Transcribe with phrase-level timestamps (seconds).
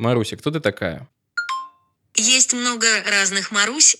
[0.00, 1.06] Маруся, кто ты такая?
[2.16, 3.98] Есть много разных Марусь.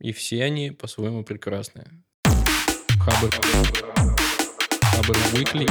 [0.00, 1.86] И все они по-своему прекрасные.
[2.24, 3.30] Хабр.
[4.82, 5.70] Хабр Weekly.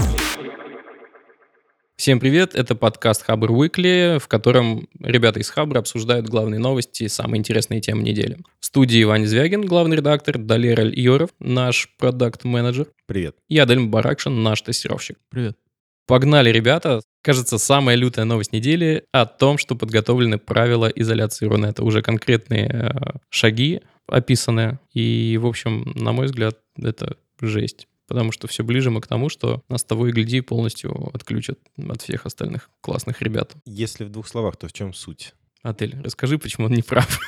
[1.98, 7.10] Всем привет, это подкаст Хабр Weekly, в котором ребята из Хабра обсуждают главные новости и
[7.10, 8.38] самые интересные темы недели.
[8.62, 12.88] В студии Ваня Звягин, главный редактор, Далер Йоров, наш продакт-менеджер.
[13.08, 13.36] Привет.
[13.50, 15.18] И Адель Баракшин, наш тестировщик.
[15.30, 15.58] Привет.
[16.06, 17.02] Погнали, ребята.
[17.28, 21.84] Кажется, самая лютая новость недели о том, что подготовлены правила изоляции Рунета.
[21.84, 24.80] Уже конкретные э, шаги описаны.
[24.94, 27.90] И, в общем, на мой взгляд, это жесть.
[28.08, 32.02] Потому что все ближе мы к тому, что нас того и гляди полностью отключат от
[32.02, 33.56] всех остальных классных ребят.
[33.66, 35.34] Если в двух словах, то в чем суть?
[35.68, 37.20] Отель, расскажи, почему он не прав.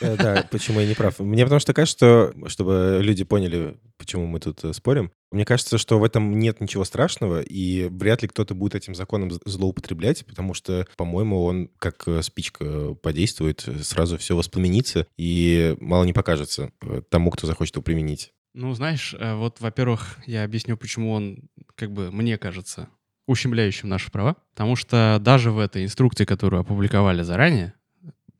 [0.00, 1.20] Э, Да, почему я не прав.
[1.20, 5.78] Мне потому что кажется, что, чтобы люди поняли, почему мы тут э, спорим, мне кажется,
[5.78, 10.54] что в этом нет ничего страшного, и вряд ли кто-то будет этим законом злоупотреблять, потому
[10.54, 16.72] что, по-моему, он как э, спичка подействует, сразу все воспламенится, и мало не покажется
[17.10, 18.32] тому, кто захочет его применить.
[18.54, 22.88] Ну, знаешь, вот, во-первых, я объясню, почему он, как бы, мне кажется,
[23.26, 24.36] ущемляющим наши права.
[24.54, 27.74] Потому что даже в этой инструкции, которую опубликовали заранее,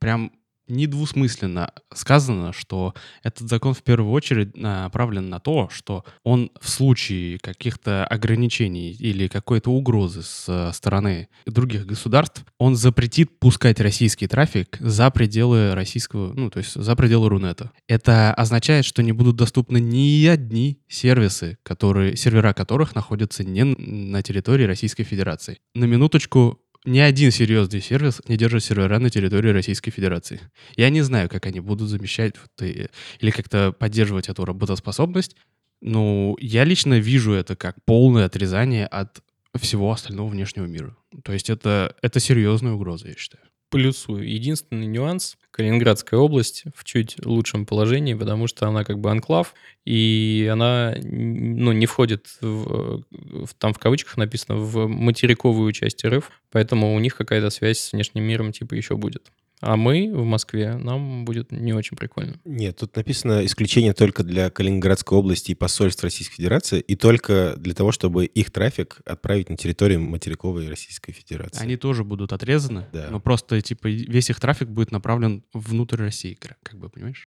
[0.05, 0.31] прям
[0.67, 7.39] недвусмысленно сказано, что этот закон в первую очередь направлен на то, что он в случае
[7.39, 15.09] каких-то ограничений или какой-то угрозы с стороны других государств, он запретит пускать российский трафик за
[15.09, 17.71] пределы российского, ну, то есть за пределы Рунета.
[17.87, 24.21] Это означает, что не будут доступны ни одни сервисы, которые, сервера которых находятся не на
[24.21, 25.57] территории Российской Федерации.
[25.73, 30.39] На минуточку, ни один серьезный сервис не держит сервера на территории Российской Федерации.
[30.75, 32.87] Я не знаю, как они будут замещать вот, и-
[33.19, 35.35] или как-то поддерживать эту работоспособность.
[35.81, 39.21] Ну, я лично вижу это как полное отрезание от
[39.59, 40.95] всего остального внешнего мира.
[41.23, 43.43] То есть это, это серьезная угроза, я считаю.
[43.69, 44.29] Плюсую.
[44.29, 45.37] Единственный нюанс.
[45.51, 49.53] Калининградская область в чуть лучшем положении, потому что она как бы анклав,
[49.85, 56.29] и она ну, не входит в, в- там в кавычках написано в материковую часть РФ,
[56.51, 59.31] поэтому у них какая-то связь с внешним миром типа еще будет.
[59.61, 62.39] А мы в Москве, нам будет не очень прикольно.
[62.45, 67.73] Нет, тут написано исключение только для Калининградской области и посольств Российской Федерации, и только для
[67.73, 71.61] того, чтобы их трафик отправить на территорию материковой Российской Федерации.
[71.63, 73.07] Они тоже будут отрезаны, Да.
[73.11, 77.25] но просто, типа, весь их трафик будет направлен внутрь России, как- как бы, понимаешь?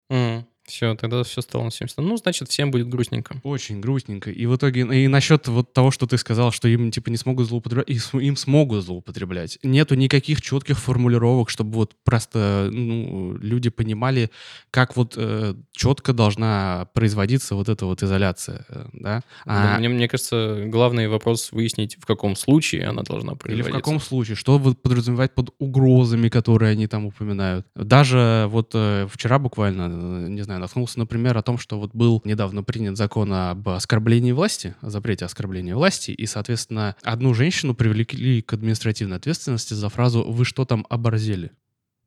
[0.65, 1.97] Все, тогда все стало на 70.
[1.99, 3.35] Ну, значит, всем будет грустненько.
[3.43, 4.31] Очень грустненько.
[4.31, 7.47] И в итоге, и насчет вот того, что ты сказал, что им, типа, не смогут
[7.47, 9.59] злоупотреблять, и с- им смогут злоупотреблять.
[9.61, 14.31] Нету никаких четких формулировок, чтобы вот просто, ну, люди понимали,
[14.71, 15.17] как вот
[15.71, 19.21] четко должна производиться вот эта вот изоляция, э, да?
[19.45, 23.39] Да, А- мне, мне кажется, главный вопрос выяснить, в каком случае она должна Или в
[23.39, 23.71] производиться.
[23.79, 24.35] каком случае?
[24.35, 27.67] Что вот подразумевать под угрозами, которые они там упоминают?
[27.75, 32.21] Даже вот э, вчера буквально, э, не знаю, наткнулся, например, о том, что вот был
[32.25, 38.41] недавно принят закон об оскорблении власти, о запрете оскорбления власти, и, соответственно, одну женщину привлекли
[38.41, 41.51] к административной ответственности за фразу «Вы что там оборзели?».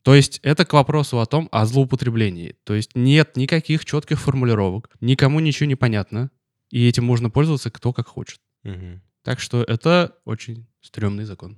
[0.03, 2.55] То есть это к вопросу о том, о злоупотреблении.
[2.63, 6.31] То есть нет никаких четких формулировок, никому ничего не понятно,
[6.69, 8.39] и этим можно пользоваться кто как хочет.
[8.63, 9.01] Мгм.
[9.23, 11.57] Так что это очень стрёмный закон.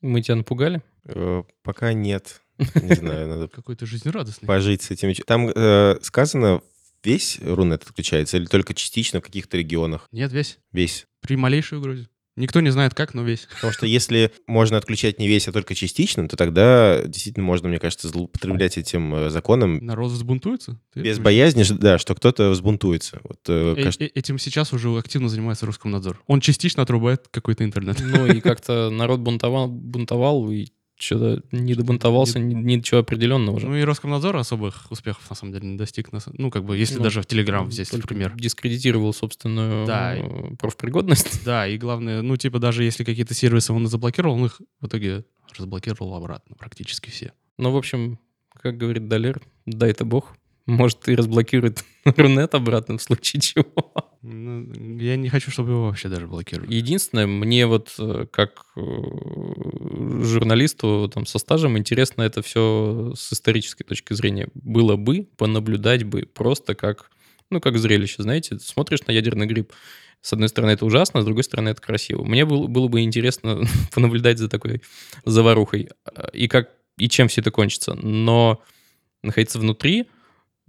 [0.00, 0.82] Мы тебя напугали?
[1.04, 2.42] Э, Пока нет.
[2.58, 4.46] Не знаю, надо Какой-то жизнерадостный.
[4.46, 5.14] пожить с этими...
[5.26, 6.60] Там э, сказано,
[7.04, 10.08] весь Рунет отключается или только частично в каких-то регионах?
[10.12, 10.58] Нет, весь.
[10.72, 11.06] Весь.
[11.20, 12.08] При малейшей угрозе.
[12.38, 13.48] Никто не знает как, но весь.
[13.54, 17.78] Потому что если можно отключать не весь, а только частично, то тогда действительно можно, мне
[17.78, 20.78] кажется, злоупотреблять этим э, законом Народ взбунтуется.
[20.92, 23.20] Ты без боязни, да, что кто-то взбунтуется.
[23.24, 26.22] Вот, э, Э- кажется, э- Этим сейчас уже активно занимается Роскомнадзор.
[26.26, 28.00] Он частично отрубает какой-то интернет.
[28.00, 30.66] Ну и как-то народ бунтовал, бунтовал и
[30.98, 33.68] что-то не добунтовался, ни- ничего определенного уже.
[33.68, 36.08] Ну и Роскомнадзор особых успехов, на самом деле, не достиг.
[36.38, 38.32] Ну, как бы, если Ну, даже в Телеграм взять, например.
[38.36, 40.16] Дискредитировал собственную Да.
[40.16, 41.40] э, профпригодность.
[41.44, 44.86] Да, и главное, ну, типа, даже если какие-то сервисы он и заблокировал, он их в
[44.86, 45.24] итоге
[45.58, 47.32] разблокировал обратно, практически все.
[47.58, 48.18] Ну, в общем,
[48.60, 50.36] как говорит Далер, дай-то бог.
[50.66, 53.64] Может, и разблокирует Рунет обратно в случае чего.
[54.28, 56.74] Я не хочу, чтобы его вообще даже блокировали.
[56.74, 58.80] Единственное, мне вот э, как э,
[60.22, 64.48] журналисту там, со стажем интересно это все с исторической точки зрения.
[64.54, 67.10] Было бы, понаблюдать бы просто как,
[67.50, 69.72] ну, как зрелище, знаете, смотришь на ядерный гриб,
[70.22, 72.24] с одной стороны, это ужасно, с другой стороны, это красиво.
[72.24, 73.62] Мне было, было бы интересно
[73.92, 74.82] понаблюдать за такой
[75.24, 77.94] заварухой э, и как и чем все это кончится.
[77.94, 78.60] Но
[79.22, 80.06] находиться внутри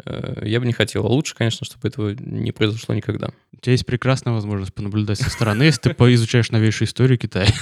[0.05, 1.05] я бы не хотел.
[1.05, 3.29] А лучше, конечно, чтобы этого не произошло никогда.
[3.53, 7.47] У тебя есть прекрасная возможность понаблюдать со стороны, если ты поизучаешь новейшую историю Китая.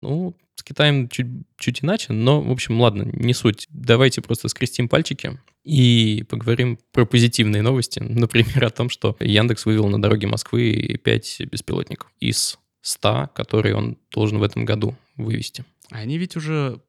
[0.00, 1.26] Ну, с Китаем чуть,
[1.56, 3.66] чуть иначе, но, в общем, ладно, не суть.
[3.68, 7.98] Давайте просто скрестим пальчики и поговорим про позитивные новости.
[7.98, 13.98] Например, о том, что Яндекс вывел на дороге Москвы 5 беспилотников из 100, которые он
[14.12, 15.64] должен в этом году вывести.
[15.90, 16.80] Они ведь уже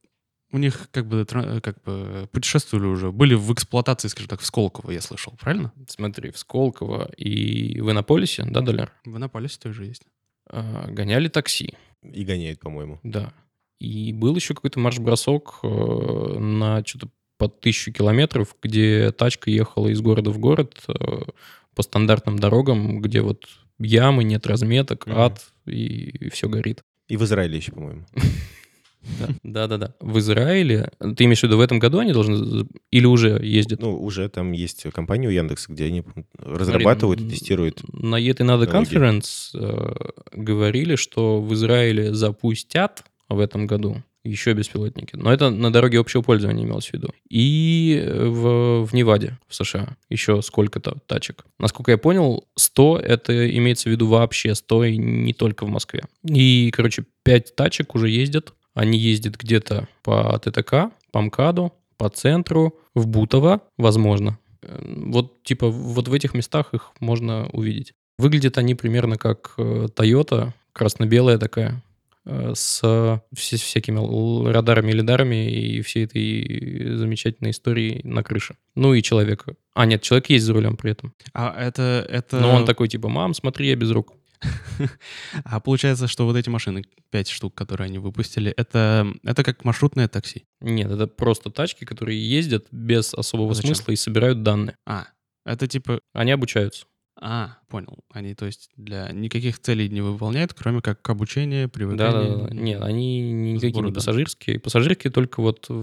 [0.52, 4.46] у них как бы, тра- как бы путешествовали уже, были в эксплуатации, скажем так, в
[4.46, 5.72] Сколково, я слышал, правильно?
[5.88, 10.04] Смотри, в Сколково и в Иннополисе, да, Доляр, В Иннополисе тоже есть.
[10.50, 11.74] а, гоняли такси,
[12.04, 13.00] И гоняет, по-моему.
[13.04, 13.32] да.
[13.80, 15.68] И был еще какой-то марш-бросок э,
[16.40, 17.08] на что-то
[17.38, 20.94] под тысячу километров, где тачка ехала из города в город э,
[21.76, 23.48] по стандартным дорогам, где вот
[23.80, 26.82] ямы, нет разметок, ад, и, все горит.
[27.08, 28.06] И в Израиле еще, по-моему.
[29.44, 29.96] Да-да-да.
[30.00, 33.82] В Израиле, ты имеешь в виду, в этом году они должны, или уже ездят?
[33.82, 36.04] Ну, уже там есть компания у Яндекса, где они
[36.38, 37.82] разрабатывают и тестируют.
[37.94, 38.70] На Yet Another.
[38.70, 45.16] Conference э, говорили, что в Израиле запустят в этом году еще беспилотники.
[45.16, 47.10] Но это на дороге общего пользования имелось в виду.
[47.30, 51.46] И в, в Неваде, в США, еще сколько-то тачек.
[51.58, 56.04] Насколько я понял, 100 это имеется в виду вообще 100 и не только в Москве.
[56.24, 58.54] И, короче, 5 тачек уже ездят.
[58.80, 64.40] Они ездят где-то по ТТК, по МКАДу, по центру, в Бутово, возможно.
[64.62, 67.92] Э, Вот, типа, вот в этих местах их можно увидеть.
[68.18, 71.84] Выглядят они примерно как э, Toyota, красно-белая такая,
[72.26, 72.82] э, с
[73.36, 78.56] вся- всякими радарами, лидарами и всей этой замечательной историей на крыше.
[78.76, 79.56] Ну и человека.
[79.74, 81.14] А, нет, человек есть за рулем при этом.
[81.34, 82.08] А это...
[82.10, 82.40] это...
[82.40, 84.14] Но он такой, типа, мам, смотри, я без рук.
[85.44, 90.08] А получается, что вот эти машины, пять штук, которые они выпустили, это, это как маршрутное
[90.08, 90.46] такси.
[90.62, 93.76] Нет, это просто тачки, которые ездят без особого А зачем?
[93.76, 94.76] смысла и собирают данные.
[94.86, 95.08] А,
[95.46, 96.00] это типа...
[96.14, 96.86] Они обучаются.
[97.22, 97.98] А, понял.
[98.14, 102.38] Они, то есть, для никаких целей не выполняют, кроме как обучение, Да, привыкание.
[102.38, 102.56] да, да.
[102.56, 104.60] Нет, они ни- никакие Сбору не пассажирские.
[104.60, 105.74] Пассажирские только вот в,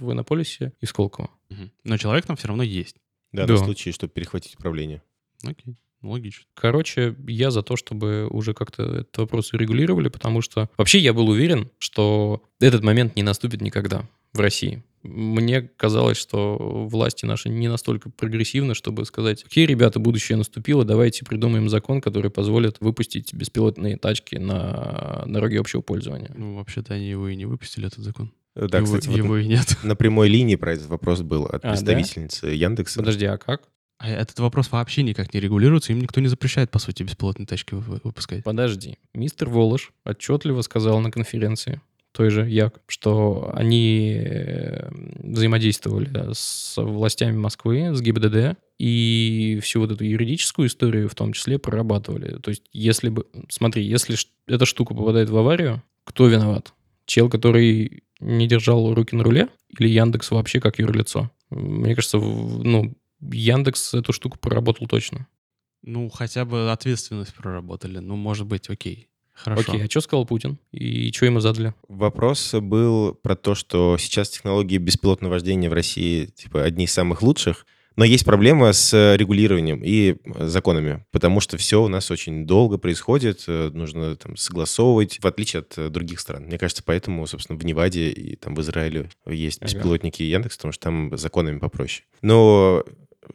[0.00, 1.30] в Иннополисе и Сколково.
[1.50, 1.70] Мгм.
[1.84, 2.96] Но человек там все равно есть.
[3.30, 3.52] Да, Да.
[3.54, 5.02] на случай, чтобы перехватить управление.
[5.46, 6.44] Окей, логично.
[6.54, 11.28] Короче, я за то, чтобы уже как-то этот вопрос регулировали, потому что вообще я был
[11.28, 14.82] уверен, что этот момент не наступит никогда в России.
[15.02, 16.58] Мне казалось, что
[16.90, 22.30] власти наши не настолько прогрессивны, чтобы сказать, окей, ребята, будущее наступило, давайте придумаем закон, который
[22.30, 26.30] позволит выпустить беспилотные тачки на дороге общего пользования.
[26.36, 28.30] Ну, вообще-то они его и не выпустили, этот закон.
[28.54, 29.78] Да, его, кстати, вот его и нет.
[29.82, 31.68] на прямой линии про этот вопрос был от А, да?
[31.70, 32.98] представительницы Яндекса.
[32.98, 33.69] Подожди, а как?
[34.00, 37.74] А этот вопрос вообще никак не регулируется, им никто не запрещает, по сути, беспилотные тачки
[37.74, 38.42] вы- выпускать.
[38.42, 38.96] Подожди.
[39.12, 41.82] Мистер Волош отчетливо сказал на конференции,
[42.12, 44.88] той же Як, что они э,
[45.18, 51.58] взаимодействовали с властями Москвы, с ГИБДД, и всю вот эту юридическую историю в том числе
[51.58, 52.38] прорабатывали.
[52.38, 53.26] То есть если бы...
[53.50, 54.16] Смотри, если
[54.46, 56.72] эта штука попадает в аварию, кто виноват?
[57.04, 59.48] Чел, который не держал руки на руле?
[59.78, 61.30] Или Яндекс вообще как юрлицо?
[61.50, 65.26] Мне кажется, ну, Яндекс эту штуку проработал точно.
[65.82, 67.98] Ну, хотя бы ответственность проработали.
[67.98, 69.08] Ну, может быть, окей.
[69.32, 69.72] Хорошо.
[69.72, 70.58] Окей, а что сказал Путин?
[70.70, 71.72] И что ему задали?
[71.88, 77.22] Вопрос был про то, что сейчас технологии беспилотного вождения в России типа одни из самых
[77.22, 77.64] лучших,
[77.96, 82.78] но есть проблема с э, регулированием и законами, потому что все у нас очень долго
[82.78, 86.44] происходит, э, нужно там согласовывать, в отличие от э, других стран.
[86.44, 89.72] Мне кажется, поэтому, собственно, в Неваде и там в Израиле есть Ага.
[89.72, 92.06] беспилотники Яндекс, потому что там законами попроще.
[92.22, 92.84] Но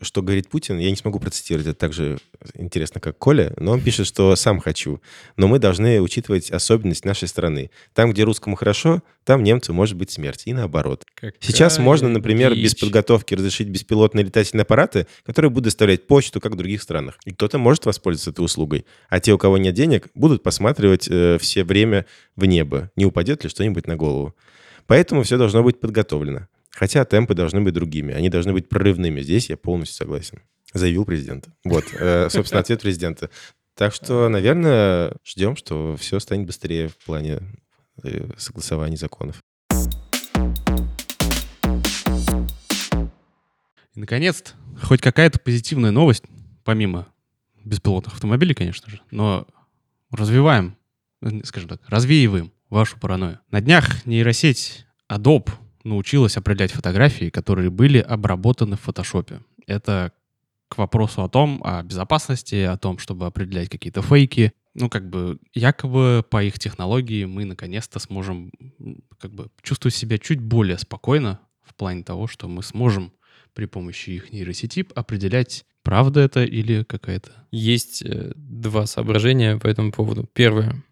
[0.02, 2.18] что говорит Путин, я не смогу процитировать, это так же
[2.56, 5.02] интересно, как Коля, но он пишет, что сам хочу,
[5.38, 7.72] но мы должны учитывать особенность нашей страны.
[7.94, 11.04] Там, где русскому хорошо, там немцу может быть смерть, и наоборот.
[11.40, 12.82] Сейчас Какая можно, например, без дичь.
[12.82, 17.18] подготовки разрешить беспилотные летательные аппараты, которые будут доставлять почту, как в других странах.
[17.26, 18.86] И кто-то может воспользоваться этой услугой.
[19.10, 23.44] А те, у кого нет денег, будут посматривать э, все время в небо, не упадет
[23.44, 24.36] ли что-нибудь на голову.
[24.88, 26.48] Поэтому все должно быть подготовлено.
[26.76, 29.22] Хотя темпы должны быть другими, они должны быть прорывными.
[29.22, 30.42] Здесь я полностью согласен.
[30.74, 31.48] Заявил президент.
[31.64, 33.30] Вот, э, собственно, ответ президента.
[33.76, 37.40] Так что, наверное, ждем, что все станет быстрее в плане
[38.04, 39.42] э, согласования законов.
[43.94, 44.52] И, наконец-то,
[44.84, 46.26] хоть какая-то позитивная новость,
[46.66, 47.08] помимо
[47.64, 49.48] беспилотных автомобилей, конечно же, но
[50.12, 50.76] развиваем,
[51.22, 53.40] э, скажем так, развеиваем вашу паранойю.
[53.50, 55.54] На днях нейросеть Adobe
[55.86, 59.42] научилась определять фотографии, которые были обработаны в фотошопе.
[59.68, 60.12] Это
[60.68, 64.52] к вопросу о том, о безопасности, о том, чтобы определять какие-то фейки.
[64.74, 68.52] Ну, как бы, якобы по их технологии мы наконец-то сможем
[69.20, 73.14] как бы чувствовать себя чуть более спокойно в плане того, что мы сможем
[73.54, 77.32] при помощи их нейросети определять, правда это или какая-то...
[77.52, 80.30] Есть э, два соображения по этому поводу.
[80.34, 80.84] Первое.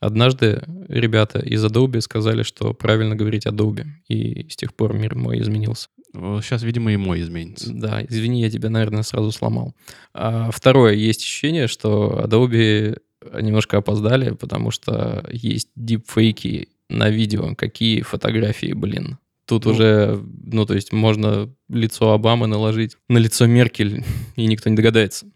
[0.00, 5.40] Однажды ребята из Adobe сказали, что правильно говорить Adobe, и с тех пор мир мой
[5.40, 5.88] изменился.
[6.12, 7.72] Сейчас, видимо, и мой изменится.
[7.72, 9.76] Да, извини, я тебя, наверное, сразу сломал.
[10.12, 12.98] А второе, есть ощущение, что Adobe
[13.40, 17.54] немножко опоздали, потому что есть дипфейки на видео.
[17.54, 19.18] Какие фотографии, блин.
[19.46, 19.72] Тут Ну.
[19.72, 24.04] уже, ну, то есть можно лицо Обамы наложить на лицо Меркель,
[24.36, 25.26] и никто не догадается.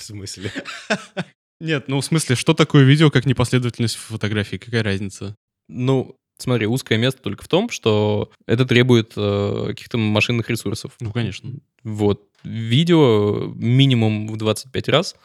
[0.00, 0.50] В смысле?
[1.60, 4.56] Нет, ну в смысле, что такое видео, как непоследовательность фотографии?
[4.56, 5.36] Какая разница?
[5.68, 10.92] Ну, смотри, узкое место только в том, что это требует э, каких-то машинных ресурсов.
[11.00, 11.52] Ну, конечно.
[11.84, 12.22] Вот.
[12.42, 15.16] Видео минимум в 25 раз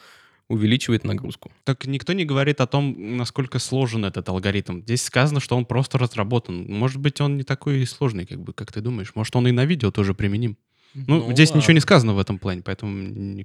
[0.48, 1.50] увеличивает нагрузку.
[1.64, 4.82] Так никто не говорит о том, насколько сложен этот алгоритм.
[4.82, 6.66] Здесь сказано, что он просто разработан.
[6.66, 9.14] Может быть, он не такой сложный, как бы, как ты думаешь.
[9.14, 10.58] Может, он и на видео тоже применим.
[11.06, 12.96] Ну, здесь ничего не сказано в этом плане, поэтому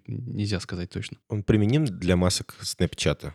[0.08, 1.18] нельзя сказать точно.
[1.30, 3.34] Он применим для масок Снэпчата.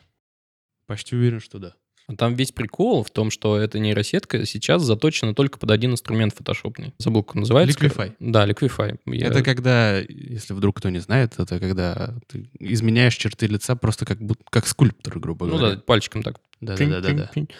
[0.87, 1.75] Почти уверен, что да.
[2.09, 6.33] А Там весь прикол в том, что эта нейросетка сейчас заточена только под один инструмент
[6.37, 6.95] фотошопный.
[6.99, 7.77] Забыл, как он называется.
[7.79, 8.15] Liquify.
[8.21, 8.97] Да, Liquify.
[9.07, 14.05] Я- Это когда, если вдруг кто не знает, это когда ты изменяешь черты лица просто
[14.07, 15.75] как, будто, как скульптор, грубо Ну говоря.
[15.75, 16.39] да, пальчиком так.
[16.61, 17.51] Пинь-пинь-пинь.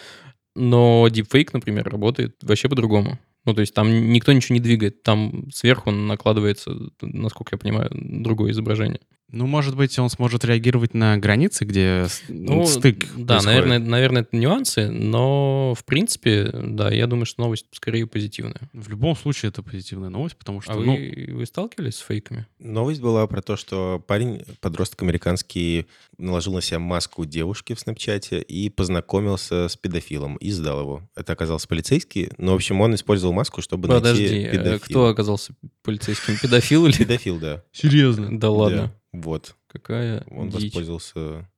[0.55, 3.19] Но deepfake, например, работает вообще по-другому.
[3.47, 5.03] Ну, то есть там никто ничего не двигает.
[5.03, 8.99] Там сверху накладывается, насколько я понимаю, другое изображение.
[9.29, 13.45] Ну, может быть, он сможет реагировать на границы, где Ну, стык Да, происходит.
[13.45, 18.69] наверное, наверное, это нюансы, но в принципе, да, я думаю, что новость скорее позитивная.
[18.71, 22.47] В любом случае это позитивная новость, потому что, А ну, вы, вы сталкивались с фейками?
[22.59, 28.41] Новость была про то, что парень, подросток американский, наложил на себя маску девушки в Снэпчате
[28.41, 31.09] и познакомился с педофилом и сдал его.
[31.15, 34.77] Это оказался полицейский, но, в общем, он использовал маску, чтобы Подожди, найти э, педофила.
[34.79, 35.53] кто оказался
[35.83, 36.37] полицейским?
[36.41, 36.95] Педофил или...
[36.95, 37.63] Педофил, да.
[37.73, 38.39] серьезно.
[38.39, 38.93] Да ладно.
[39.13, 39.55] Вот.
[39.67, 40.65] Какая Он дичь.
[40.65, 41.49] воспользовался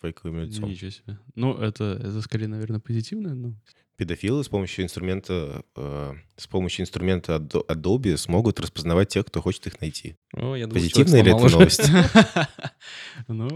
[0.00, 0.68] фейковым лицом.
[0.70, 1.18] Ничего себе.
[1.34, 3.76] Ну, это, это скорее, наверное, позитивная новость.
[3.96, 9.66] Педофилы с помощью инструмента, э, с помощью инструмента Ado- Adobe смогут распознавать тех, кто хочет
[9.66, 10.16] их найти.
[10.32, 11.82] О, я думал, Позитивная ли это новость?
[13.26, 13.48] Ну,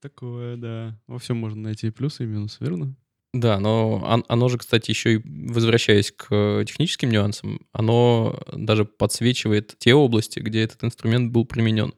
[0.00, 1.00] такое, да.
[1.06, 2.96] Во всем можно найти плюсы и минусы, верно?
[3.40, 8.84] Да, но он- оно же, кстати, еще и возвращаясь к э, техническим нюансам, оно даже
[8.84, 11.92] подсвечивает те области, где этот инструмент был применен.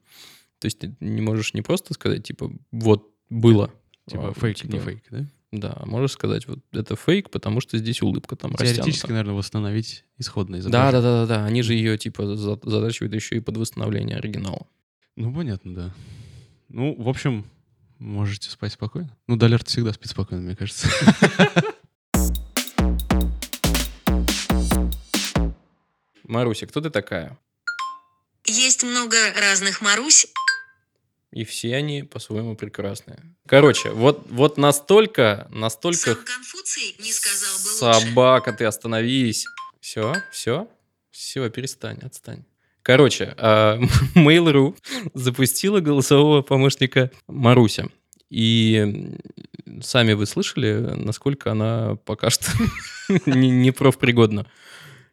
[0.59, 3.71] То есть ты не можешь не просто сказать, типа, вот было.
[4.07, 5.25] Типа а, фейк, типа, не фейк, да?
[5.53, 9.09] Да, можешь сказать, вот это фейк, потому что здесь улыбка там Теоретически, растянута.
[9.13, 10.93] наверное, восстановить исходное Да, изображение.
[10.93, 11.45] да, да, да, да.
[11.47, 14.67] Они же ее, типа, за- задачивают еще и под восстановление оригинала.
[15.17, 15.95] Ну, понятно, да.
[16.69, 17.45] Ну, в общем,
[18.01, 19.17] можете спать спокойно.
[19.29, 20.89] Ну, Далер всегда спит спокойно, мне кажется.
[26.25, 27.39] Маруся, кто ты такая?
[28.47, 30.27] Есть много разных Марусь.
[31.33, 33.23] И все они по-своему прекрасные.
[33.47, 36.15] Короче, вот, вот настолько, настолько...
[36.15, 38.09] Сам Конфуций не сказал бы лучше.
[38.09, 39.47] Собака, ты остановись.
[39.81, 40.69] Все, все,
[41.11, 42.45] все, перестань, отстань.
[42.83, 43.79] Короче, а,
[44.15, 44.77] Mail.ru
[45.15, 47.89] запустила голосового помощника Маруся.
[48.31, 49.17] И
[49.83, 52.47] сами вы слышали, насколько она пока что
[53.27, 54.47] не, не профпригодна.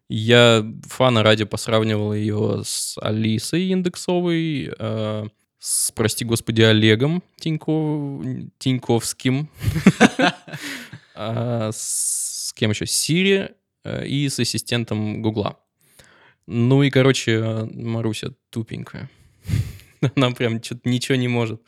[0.10, 5.28] Я фана ради посравнивал ее с Алисой Индексовой, э,
[5.60, 8.24] с, прости господи, Олегом Тиньков,
[8.58, 9.50] Тиньковским,
[11.16, 12.86] а, с кем еще?
[12.86, 13.52] Сири
[13.84, 15.58] э, и с ассистентом Гугла.
[16.48, 19.10] Ну и, короче, Маруся тупенькая.
[20.16, 21.62] Она прям что-то ничего не может.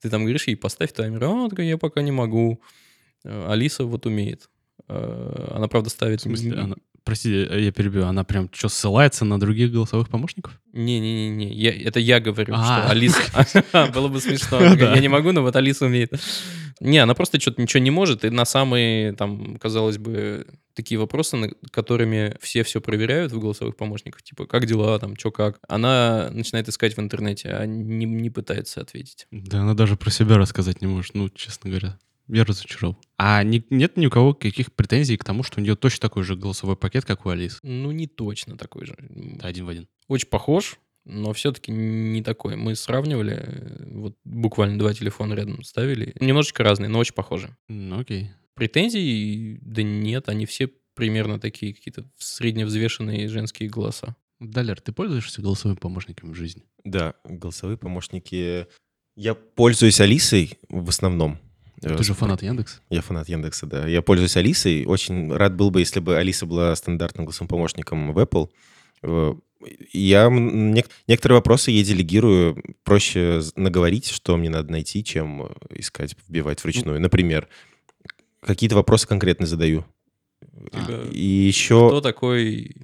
[0.00, 1.24] Ты там говоришь ей, поставь таймер.
[1.24, 2.60] А, она такая, я пока не могу.
[3.24, 4.48] Э, Алиса вот умеет.
[4.88, 6.20] Э, Она, правда, ставит...
[6.20, 6.76] В смысле, она...
[7.06, 8.04] Прости, я перебью.
[8.04, 10.60] Она прям что, ссылается на других голосовых помощников?
[10.72, 12.64] Не-не-не, я, это я говорю, А.
[12.64, 13.20] что Алиса...
[13.94, 14.58] Было бы смешно.
[14.58, 14.92] Да.
[14.92, 16.12] Я не могу, но вот Алиса умеет.
[16.80, 21.54] Не, она просто что-то ничего не может, и на самые, там, казалось бы, такие вопросы,
[21.70, 26.68] которыми все все проверяют в голосовых помощниках, типа, как дела, там, что как, она начинает
[26.68, 29.28] искать в интернете, а не, не пытается ответить.
[29.30, 31.96] Да она даже про себя рассказать не может, ну, честно говоря.
[32.28, 32.98] Я разочаровал.
[33.18, 36.24] А ни- нет ни у кого каких претензий к тому, что у нее точно такой
[36.24, 37.58] же голосовой пакет, как у Алисы?
[37.62, 38.96] Ну, не точно такой же.
[38.98, 39.88] Да, один в один.
[40.08, 42.56] Очень похож, но все-таки не такой.
[42.56, 46.14] Мы сравнивали, э, вот буквально два телефона рядом ставили.
[46.20, 47.56] Немножечко разные, но очень похожи.
[47.68, 48.30] Ну, окей.
[48.54, 54.16] Претензий, да нет, они все примерно такие какие-то средневзвешенные женские голоса.
[54.40, 56.64] Далер, ты пользуешься голосовым помощником в жизни?
[56.84, 58.66] Да, голосовые помощники.
[59.14, 61.38] Я пользуюсь Алисой в основном.
[61.80, 62.80] Ты же фанат Яндекса?
[62.90, 63.86] Я фанат Яндекса, да.
[63.86, 64.84] Я пользуюсь Алисой.
[64.86, 68.48] Очень рад был бы, если бы Алиса была стандартным голосовым помощником в Apple.
[69.02, 69.34] Э,
[69.92, 72.62] Я нек- некоторые вопросы ей делегирую.
[72.84, 77.00] Проще наговорить, что мне надо найти, чем э, искать, вбивать вручную.
[77.00, 77.48] Например,
[78.40, 79.84] какие-то вопросы конкретно задаю.
[80.72, 81.88] Типа, И еще...
[81.88, 82.74] Кто такой...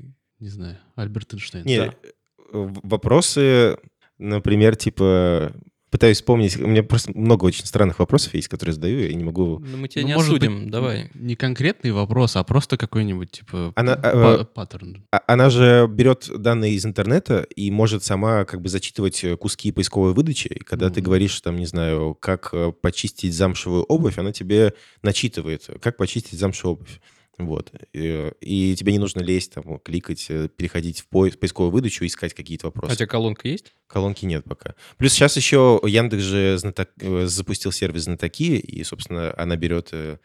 [0.41, 1.65] Не знаю, Альберт Эйнштейн.
[1.65, 1.95] Не, Да.
[2.03, 2.09] э,
[2.53, 3.77] в- вопросы,
[4.19, 5.53] например, типа...
[5.93, 9.59] Пытаюсь вспомнить, у меня просто много очень странных вопросов есть, которые задаю, я не могу...
[9.59, 11.11] Ну, мы тебя Ну, не может быть, осудим, давай.
[11.13, 15.05] Не конкретный вопрос, а просто какой-нибудь, типа, Она, па- э, паттерн.
[15.13, 19.71] А- Она же берет данные из интернета и может сама как бы зачитывать э, куски
[19.71, 20.49] поисковой выдачи.
[20.49, 21.05] И когда ты Мгм.
[21.05, 24.73] говоришь, там, не знаю, как э, почистить замшевую обувь, она тебе
[25.03, 27.01] начитывает, как почистить замшевую обувь.
[27.47, 27.73] Вот.
[27.93, 32.35] И, и тебе не нужно лезть, там, кликать, э, переходить в поиск, поисковую выдачу, искать
[32.35, 32.91] какие-то вопросы.
[32.91, 33.75] А у тебя колонка есть?
[33.87, 34.75] Колонки нет пока.
[34.97, 40.19] Плюс сейчас еще Яндекс же знаток- э, запустил сервис знатоки, и, собственно, она берет э,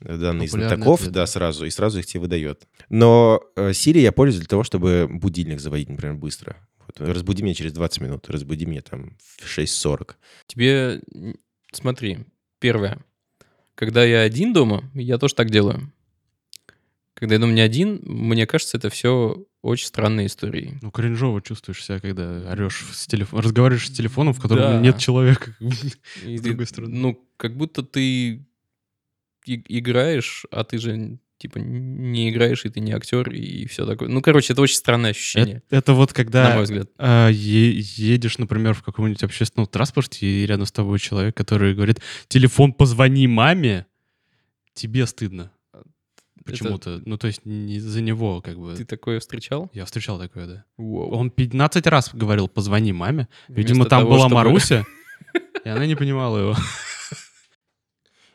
[0.00, 2.66] данные знатоков, ответ, да, сразу, и сразу их тебе выдает.
[2.88, 6.56] Но э, Siri я пользуюсь для того, чтобы будильник заводить, например, быстро.
[6.86, 10.14] Вот, разбуди меня через 20 минут, разбуди меня там в 6.40.
[10.48, 11.00] Тебе,
[11.72, 12.18] смотри,
[12.58, 12.98] первое.
[13.74, 15.92] Когда я один дома, я тоже так делаю.
[17.22, 20.76] Когда я дома не один, мне кажется, это все очень странные истории.
[20.82, 24.80] Ну, кринжово чувствуешь себя, когда орешь с телефон, разговариваешь с телефоном, в котором Да.
[24.80, 25.56] нет человека.
[26.26, 26.92] И С другой стороны.
[26.96, 28.44] Ну, как будто ты
[29.46, 34.08] играешь, а ты же типа не играешь, и ты не актер, и все такое.
[34.08, 36.90] Ну, короче, это очень странное ощущение, Это, это вот на когда мой взгляд.
[36.98, 42.72] е- едешь, например, в каком-нибудь общественном транспорте, и рядом с тобой человек, который говорит, телефон,
[42.72, 43.86] позвони маме,
[44.74, 45.52] тебе стыдно.
[46.44, 47.00] Почему-то.
[47.04, 48.74] Ну, то есть не за него, как бы.
[48.76, 49.70] Ты такое встречал?
[49.72, 50.64] Я встречал такое, да.
[50.76, 51.10] Вау.
[51.10, 53.28] Он 15 раз говорил, позвони маме.
[53.48, 54.84] Видимо, Вместо там того, была чтобы- Маруся,
[55.64, 56.56] и она не понимала его.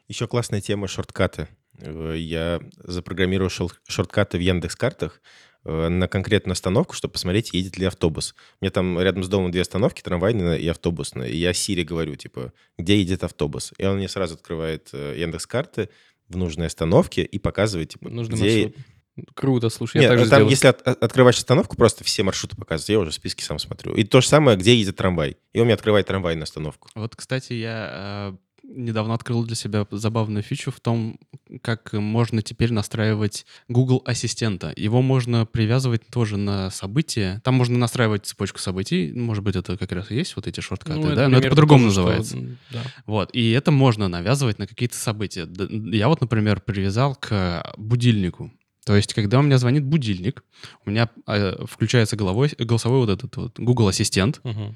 [0.07, 1.47] Еще классная тема шорткаты.
[1.79, 5.21] Э, Я запрограммирую шел- шорткаты в Яндекс-картах
[5.65, 8.33] э, на конкретную остановку, чтобы посмотреть, едет ли автобус.
[8.61, 11.27] У меня там рядом с домом две остановки, трамвайная и автобусная.
[11.27, 13.73] И я Сири говорю, типа, где едет автобус?
[13.77, 15.89] И он мне сразу открывает э, Яндекс-карты
[16.29, 18.63] в нужной остановке и показывает, типа, Нужный где...
[18.65, 18.85] маршрут.
[19.33, 20.49] Круто, слушай, я Нет, так же там, сделаю.
[20.51, 22.89] если от- от- открываешь остановку, просто все маршруты показывают.
[22.89, 23.95] Я уже в списке сам смотрю.
[23.95, 25.37] И то же самое, где едет трамвай.
[25.53, 26.87] И он мне открывает трамвайную остановку.
[26.93, 28.37] Вот, кстати, я э,
[28.67, 31.19] недавно открыл для себя забавную фичу в том,
[31.61, 34.73] как можно теперь настраивать Google Ассистента.
[34.75, 37.41] Его можно привязывать тоже на события.
[37.43, 39.11] Там можно настраивать цепочку событий.
[39.13, 41.27] Может быть, это как раз и есть вот эти шорткаты, Ну, да?
[41.27, 42.37] Но это по-другому что, называется.
[42.37, 42.83] м, да.
[43.05, 45.47] Вот, и это можно навязывать на какие-то события.
[45.95, 48.51] Я вот, например, привязал к будильнику.
[48.85, 50.43] То есть, когда у меня звонит будильник,
[50.85, 54.75] у меня э, включается головой, голосовой вот этот вот Google Ассистент, Мгм.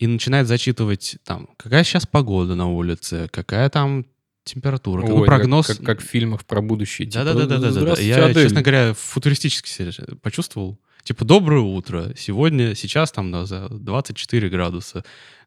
[0.00, 4.06] И начинает зачитывать там, какая сейчас погода на улице, какая там
[4.44, 5.66] температура, Ой, как- прогноз.
[5.66, 7.06] Как, как в фильмах про будущее.
[7.06, 7.70] типа, Да-да-да-да-да.
[7.70, 8.44] «Здравствуйте, Я, Адель».
[8.44, 10.80] честно говоря, футуристически себя почувствовал.
[11.04, 12.12] Типа, доброе утро.
[12.16, 15.04] Сегодня, сейчас там на- за 24 градуса.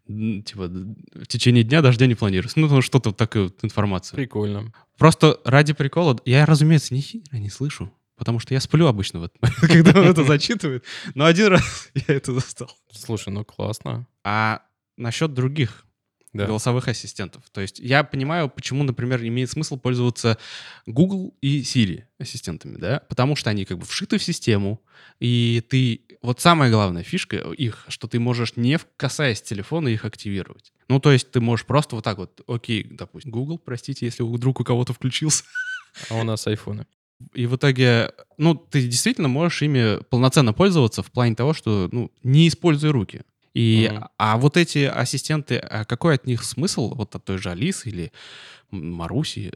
[0.07, 2.59] Типа, в течение дня дождя не планируется.
[2.59, 4.15] Ну, что-то вот такая вот информация.
[4.17, 4.71] Прикольно.
[4.97, 7.91] Просто ради прикола, я, разумеется, ни хера не слышу.
[8.15, 10.83] Потому что я сплю обычно в этот момент, когда он это зачитывает.
[11.15, 12.69] Но один раз я это застал.
[12.91, 14.05] Слушай, ну классно.
[14.23, 14.61] А
[14.97, 15.85] насчет других
[16.33, 16.47] Да.
[16.47, 17.43] голосовых ассистентов.
[17.51, 20.37] То есть я понимаю, почему, например, имеет смысл пользоваться
[20.87, 23.01] Google и Siri ассистентами, да?
[23.07, 24.81] Потому что они как бы вшиты в систему,
[25.19, 26.01] и ты...
[26.23, 30.73] Вот самая главная фишка их, что ты можешь, не касаясь телефона, их активировать.
[30.87, 34.59] Ну, то есть ты можешь просто вот так вот, окей, допустим, Google, простите, если вдруг
[34.59, 35.43] у кого-то включился,
[36.09, 36.87] А у нас айфоны.
[37.35, 42.11] и в итоге, ну, ты действительно можешь ими полноценно пользоваться в плане того, что, ну,
[42.23, 43.21] не используй руки.
[43.53, 44.05] И, Мгм.
[44.17, 46.93] А вот эти ассистенты, а какой от них смысл?
[46.95, 48.11] Вот от той же Алисы или
[48.71, 49.53] Маруси?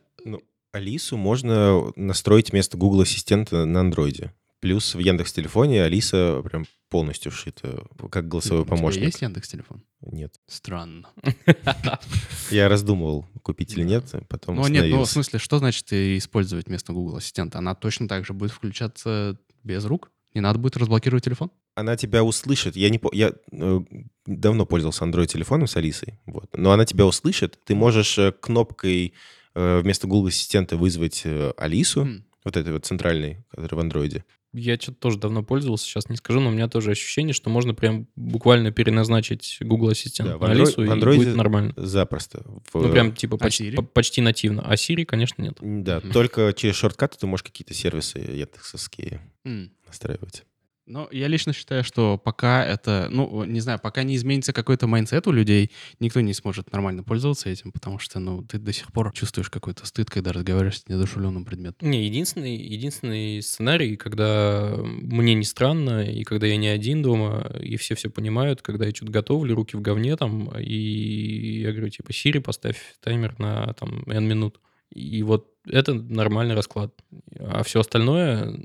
[0.72, 4.34] Алису можно настроить вместо Google Ассистента на андроиде.
[4.60, 9.04] Плюс в Яндекс Телефоне Алиса прям полностью вшита, как голосовой У тебя помощник.
[9.04, 9.84] есть Яндекс телефон?
[10.02, 10.34] Нет.
[10.48, 11.08] Странно.
[12.52, 16.94] Я раздумывал, купить или нет, потом Ну, нет, ну, в смысле, что значит использовать вместо
[16.94, 17.58] Google Ассистента?
[17.60, 20.12] Она точно так же будет включаться без рук?
[20.34, 21.52] Не надо будет разблокировать телефон?
[21.78, 22.76] Она тебя услышит.
[22.76, 23.80] Я не я э,
[24.26, 26.50] давно пользовался Android телефоном с Алисой, вот.
[26.58, 27.60] Но она тебя услышит.
[27.66, 29.14] Ты можешь э, кнопкой
[29.54, 32.26] э, вместо Google Ассистента вызвать э, Алису, М.
[32.44, 34.24] вот этой вот центральной, которая в Андроиде.
[34.54, 37.76] Я что-то тоже давно пользовался, сейчас не скажу, но у меня тоже ощущение, что можно
[37.76, 41.74] прям буквально переназначить Google Ассистент Да, в на Android- Алису, в и Android будет нормально.
[41.78, 42.44] Запросто.
[42.74, 44.64] В- Ну, прям типа А почти, по- почти нативно.
[44.66, 45.58] А Siri, конечно, нет.
[45.62, 46.12] Да, Мгм.
[46.12, 49.70] только через шорткаты ты можешь какие-то сервисы яндексовские М.
[49.86, 50.44] настраивать.
[50.88, 55.28] Но я лично считаю, что пока это, ну, не знаю, пока не изменится какой-то mindset
[55.28, 55.70] у людей,
[56.00, 59.86] никто не сможет нормально пользоваться этим, потому что, ну, ты до сих пор чувствуешь какой-то
[59.86, 61.90] стыд, когда разговариваешь с недушевленным предметом.
[61.90, 67.76] Не, единственный, единственный сценарий, когда мне не странно, и когда я не один дома, и
[67.76, 72.14] все все понимают, когда я что-то готовлю, руки в говне там, и я говорю, типа,
[72.14, 74.62] Siri, поставь таймер на там N минут.
[74.94, 76.94] И вот это нормальный расклад.
[77.40, 78.58] А все остальное,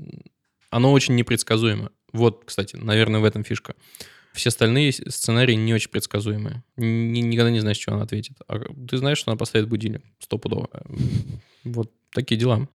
[0.69, 1.91] оно очень непредсказуемо.
[2.13, 3.75] Вот, кстати, наверное, в этом фишка.
[4.33, 6.63] Все остальные сценарии не очень предсказуемые.
[6.77, 8.37] Ни, никогда не знаешь, что она ответит.
[8.47, 10.03] А ты знаешь, что она поставит будильник.
[10.19, 10.69] Стопудово.
[11.63, 12.67] Вот такие дела.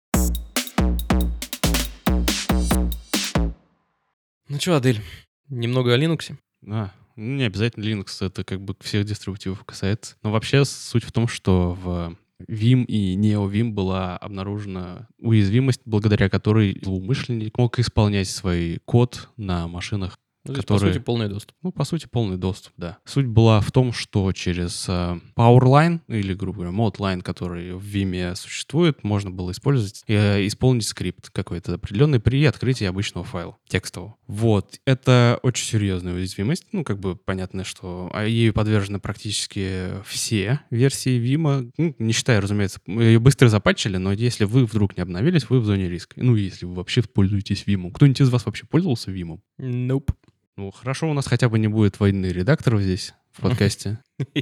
[4.49, 5.01] Ну что, Адель,
[5.49, 6.35] немного о Linux?
[6.67, 10.15] А, ну, не обязательно Linux, это как бы всех дистрибутивов касается.
[10.23, 16.79] Но вообще суть в том, что в Vim и NeoVim была обнаружена уязвимость, благодаря которой
[16.83, 20.89] злоумышленник мог исполнять свой код на машинах ну, здесь, которые...
[20.89, 21.57] по сути, полный доступ.
[21.61, 22.97] Ну, по сути, полный доступ, да.
[23.05, 28.35] Суть была в том, что через э, Powerline, или, грубо говоря, Modeline, который в Vim
[28.35, 34.15] существует, можно было использовать, э, исполнить скрипт какой-то определенный при открытии обычного файла текстового.
[34.27, 34.79] Вот.
[34.85, 36.65] Это очень серьезная уязвимость.
[36.71, 42.41] Ну, как бы понятно, что а, ей подвержены практически все версии Vim, ну, не считая,
[42.41, 46.15] разумеется, ее быстро запатчили, но если вы вдруг не обновились, вы в зоне риска.
[46.17, 47.91] Ну, если вы вообще пользуетесь Vim.
[47.91, 49.39] Кто-нибудь из вас вообще пользовался Vim?
[49.59, 50.13] Nope.
[50.57, 53.99] Ну, хорошо, у нас хотя бы не будет войны редакторов здесь, в подкасте.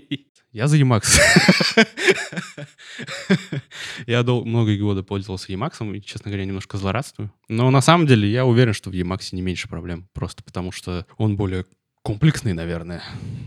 [0.53, 1.19] Я за Emacs.
[4.07, 7.33] я многие годы пользовался Emacs, и, честно говоря, немножко злорадствую.
[7.49, 10.07] Но на самом деле я уверен, что в Emacs не меньше проблем.
[10.13, 11.65] Просто потому что он более
[12.03, 13.03] комплексный, наверное.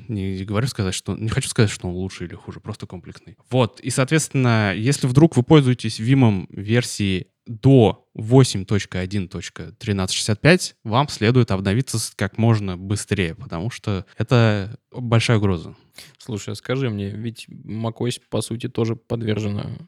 [0.09, 1.17] Не говорю сказать, что...
[1.17, 3.39] Не хочу сказать, что он лучше или хуже, просто комплексный.
[3.49, 12.39] Вот, и, соответственно, если вдруг вы пользуетесь Vim версии до 8.1.1365 вам следует обновиться как
[12.39, 15.75] можно быстрее, потому что это большая угроза.
[16.19, 19.79] Слушай, а скажи мне, ведь macOS, по сути, тоже подвержена...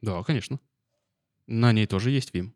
[0.00, 0.58] Да, конечно.
[1.46, 2.52] На ней тоже есть Vim.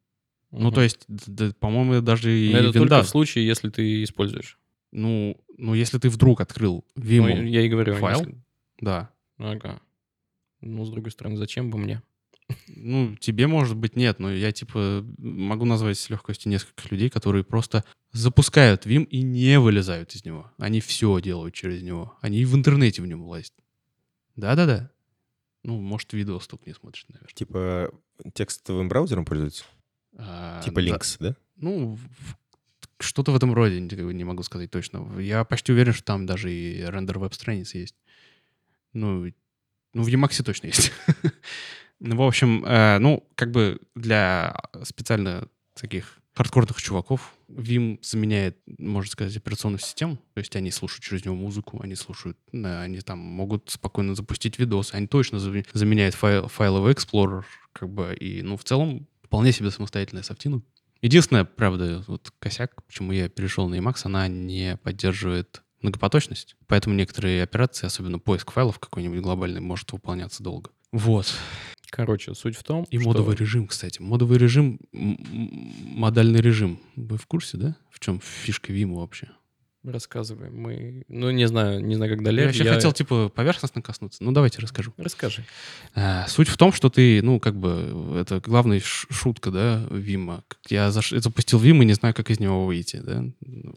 [0.50, 0.62] Угу.
[0.62, 4.58] Ну, то есть, да, по-моему, даже и это только в случае, если ты используешь.
[4.90, 8.34] Ну, ну, если ты вдруг открыл Vim ну, я и говорю, файл, если...
[8.80, 9.10] да.
[9.38, 9.80] Ага.
[10.60, 12.02] Ну, с другой стороны, зачем бы мне?
[12.68, 17.44] Ну, тебе, может быть, нет, но я, типа, могу назвать с легкостью нескольких людей, которые
[17.44, 20.50] просто запускают Vim и не вылезают из него.
[20.58, 22.16] Они все делают через него.
[22.20, 23.52] Они и в интернете в нем влазят.
[24.36, 24.90] Да-да-да.
[25.62, 27.34] Ну, может, видео столько не смотрит, наверное.
[27.34, 27.92] Типа
[28.34, 29.64] текстовым браузером пользуются?
[30.16, 31.28] А, типа Lynx, да?
[31.30, 31.36] да?
[31.56, 31.98] Ну,
[32.98, 35.18] что-то в этом роде, не могу сказать точно.
[35.20, 37.94] Я почти уверен, что там даже и рендер веб-страниц есть.
[38.92, 39.32] Ну,
[39.92, 40.92] ну в Emacs точно есть.
[42.00, 49.10] Ну, в общем, э, ну, как бы для специально таких хардкорных чуваков Vim заменяет, можно
[49.10, 50.16] сказать, операционную систему.
[50.34, 54.58] То есть они слушают через него музыку, они слушают, да, они там могут спокойно запустить
[54.58, 54.94] видосы.
[54.94, 60.22] Они точно заменяют файл, файловый Explorer, как бы, и, ну, в целом, вполне себе самостоятельная
[60.22, 60.62] софтина.
[61.02, 66.56] Единственное, правда, вот косяк, почему я перешел на Emacs, она не поддерживает многопоточность.
[66.66, 70.70] Поэтому некоторые операции, особенно поиск файлов какой-нибудь глобальный, может выполняться долго.
[70.92, 71.34] Вот.
[71.90, 73.06] Короче, суть в том, И что...
[73.08, 74.00] модовый режим, кстати.
[74.00, 76.80] Модовый режим, модальный режим.
[76.96, 77.76] Вы в курсе, да?
[77.90, 79.28] В чем фишка Вима вообще?
[79.82, 80.50] Рассказывай.
[80.50, 82.42] Мы, ну, не знаю, не знаю, как далее.
[82.42, 82.74] Я вообще я...
[82.74, 84.22] хотел, типа, поверхностно коснуться.
[84.22, 84.92] Ну, давайте расскажу.
[84.98, 85.42] Расскажи.
[85.94, 90.44] А, суть в том, что ты, ну, как бы, это главная шутка, да, Вима.
[90.68, 91.10] Я заш...
[91.10, 93.24] запустил Вим и не знаю, как из него выйти, да.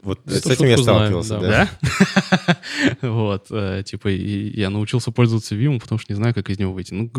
[0.02, 2.18] Вот Эту с этим я сталкивался, знаем, да.
[2.46, 2.58] Да?
[3.00, 6.92] Вот, э, типа, я научился пользоваться Вимом, потому что не знаю, как из него выйти.
[6.92, 7.10] Ну,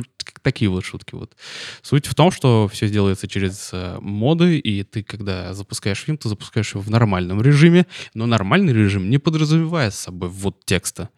[0.43, 1.35] такие вот шутки вот.
[1.81, 6.29] Суть в том, что все делается через э, моды, и ты, когда запускаешь Vim, ты
[6.29, 11.09] запускаешь его в нормальном режиме, но нормальный режим не подразумевает собой ввод текста.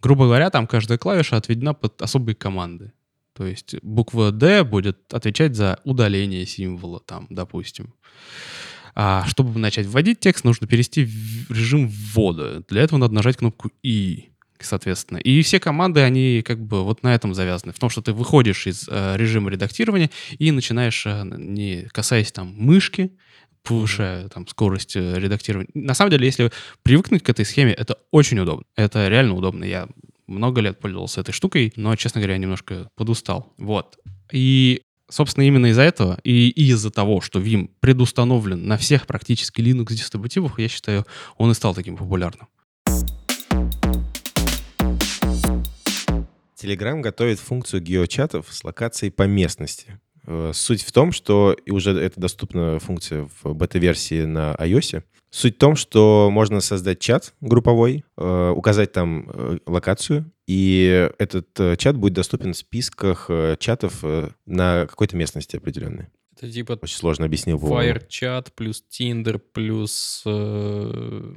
[0.00, 2.92] Грубо говоря, там каждая клавиша отведена под особые команды.
[3.34, 7.94] То есть буква D будет отвечать за удаление символа, там, допустим.
[8.94, 12.64] А чтобы начать вводить текст, нужно перейти в режим ввода.
[12.68, 15.18] Для этого надо нажать кнопку «И» соответственно.
[15.18, 17.72] И все команды, они как бы вот на этом завязаны.
[17.72, 22.54] В том, что ты выходишь из э, режима редактирования и начинаешь, э, не касаясь там
[22.56, 23.12] мышки,
[23.68, 25.68] повышая там скорость э, редактирования.
[25.74, 26.50] На самом деле, если
[26.82, 28.64] привыкнуть к этой схеме, это очень удобно.
[28.76, 29.64] Это реально удобно.
[29.64, 29.88] Я
[30.26, 33.52] много лет пользовался этой штукой, но, честно говоря, немножко подустал.
[33.58, 33.98] Вот.
[34.32, 40.58] И Собственно, именно из-за этого и из-за того, что Vim предустановлен на всех практически Linux-дистрибутивах,
[40.58, 41.06] я считаю,
[41.38, 42.46] он и стал таким популярным.
[46.62, 49.98] Telegram готовит функцию геочатов с локацией по местности.
[50.28, 55.02] Э, Суть в том, что и уже это доступна функция в бета-версии на iOS.
[55.30, 61.78] Суть в том, что можно создать чат групповой, э, указать там э, локацию, и этот
[61.78, 64.02] чат будет доступен в списках чатов
[64.46, 66.08] на какой-то местности определенной.
[66.36, 67.58] Это типа Очень сложно объяснил.
[67.58, 71.32] Fire чат плюс Tinder плюс э,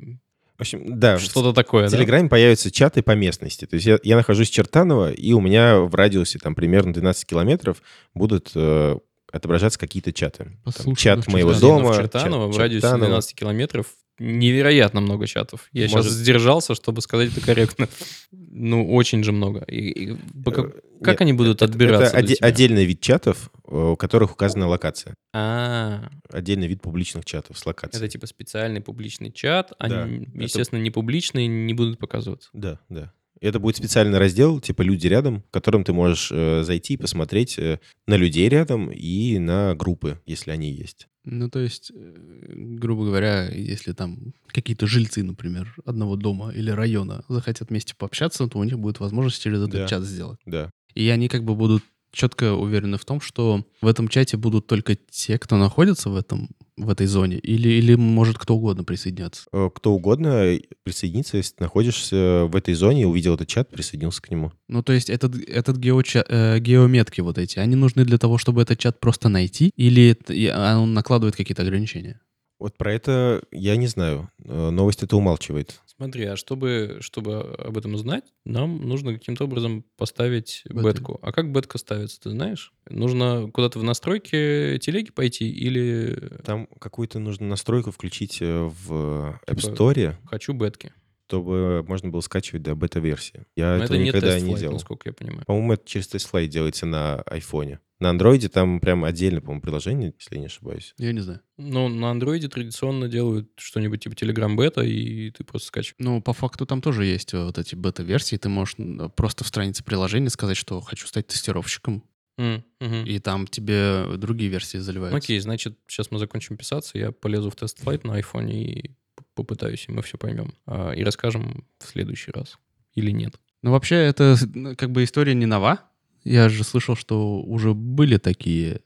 [0.61, 1.97] В общем, да, что-то такое, в да?
[1.97, 3.65] Телеграме появятся чаты по местности.
[3.65, 7.25] То есть я, я нахожусь в Чертаново, и у меня в радиусе там примерно 12
[7.25, 7.81] километров
[8.13, 8.95] будут э,
[9.31, 10.43] отображаться какие-то чаты.
[10.43, 11.79] Там Послушай, чат ну, моего Чертаново.
[11.81, 11.93] Дома.
[11.93, 13.05] в Чертаново чат в радиусе Чертаново.
[13.07, 13.85] 12 километров
[14.19, 15.67] невероятно много чатов.
[15.71, 17.87] Я сейчас Может- сдержался, чтобы сказать это корректно.
[18.31, 19.63] Ну, очень же много.
[19.67, 20.71] И- и как, Э,
[21.03, 25.15] как нет, они будут это- отбираться Это оде- отдельный вид чатов, у которых указана локация.
[25.33, 28.03] А, Отдельный вид публичных чатов с локацией.
[28.03, 29.71] это типа специальный публичный чат.
[29.79, 32.49] Да, Они, это- естественно, не публичные, не будут показываться.
[32.53, 33.13] Да, да.
[33.39, 37.57] Это будет специальный раздел, типа «Люди рядом», в котором ты можешь э, зайти и посмотреть
[37.57, 41.07] э, на людей рядом и на группы, если они есть.
[41.23, 42.13] Ну, то есть, э,
[42.53, 48.59] грубо говоря, если там какие-то жильцы, например, одного дома или района захотят вместе пообщаться, то
[48.59, 49.87] у них будет возможность через этот Да.
[49.87, 50.39] чат сделать.
[50.45, 50.69] Да.
[50.93, 51.81] И они как бы будут
[52.11, 56.49] четко уверены в том, что в этом чате будут только те, кто находится в, этом,
[56.77, 59.43] в этой зоне, или, или может кто угодно присоединяться.
[59.53, 64.29] Э, Кто угодно присоединиться, если ты находишься в этой зоне, увидел этот чат, присоединился к
[64.31, 64.51] нему.
[64.67, 68.61] Ну, то есть этот, этот геоча- э, геометки вот эти, они нужны для того, чтобы
[68.61, 72.19] этот чат просто найти, или это- и он накладывает какие-то ограничения?
[72.59, 74.29] Вот про это я не знаю.
[74.45, 75.81] Э, Новость это умалчивает.
[76.01, 80.81] Смотри, а чтобы, чтобы об этом узнать, нам нужно каким-то образом поставить Беты.
[80.81, 81.19] бетку.
[81.21, 82.73] А как бетка ставится, ты знаешь?
[82.89, 89.55] Нужно куда-то в настройки телеги пойти или Там какую-то нужно настройку включить э, в App
[89.61, 90.91] Типа- Store, хочу бетки?
[91.27, 93.45] чтобы можно было скачивать до бета-версии.
[93.55, 94.73] Я Но этого это не никогда не делал.
[94.73, 95.45] насколько я понимаю.
[95.45, 97.79] По-моему, это через TestFlight делается на айфоне.
[98.01, 100.95] На андроиде там прям отдельно, по-моему, приложение, если я не ошибаюсь.
[100.97, 101.39] Я не знаю.
[101.57, 105.95] Ну, на андроиде традиционно делают что-нибудь типа Telegram бета, и ты просто скачиваешь.
[105.99, 108.37] Ну, по факту там тоже есть э, вот эти бета-версии.
[108.37, 112.03] Ты можешь м, просто в странице приложения сказать, что хочу стать тестировщиком,
[112.39, 113.05] М, мгм.
[113.05, 115.17] и там тебе другие версии заливаются.
[115.17, 118.91] Окей, значит, сейчас мы закончим писаться, я полезу в тест флайт на айфоне и
[119.35, 120.55] попытаюсь, и мы все поймем.
[120.65, 122.57] А, И расскажем в следующий раз.
[122.95, 123.35] Или нет.
[123.61, 124.35] Ну, вообще, это
[124.75, 125.81] как бы история не нова.
[126.23, 128.81] Я же слышал, что уже были такие,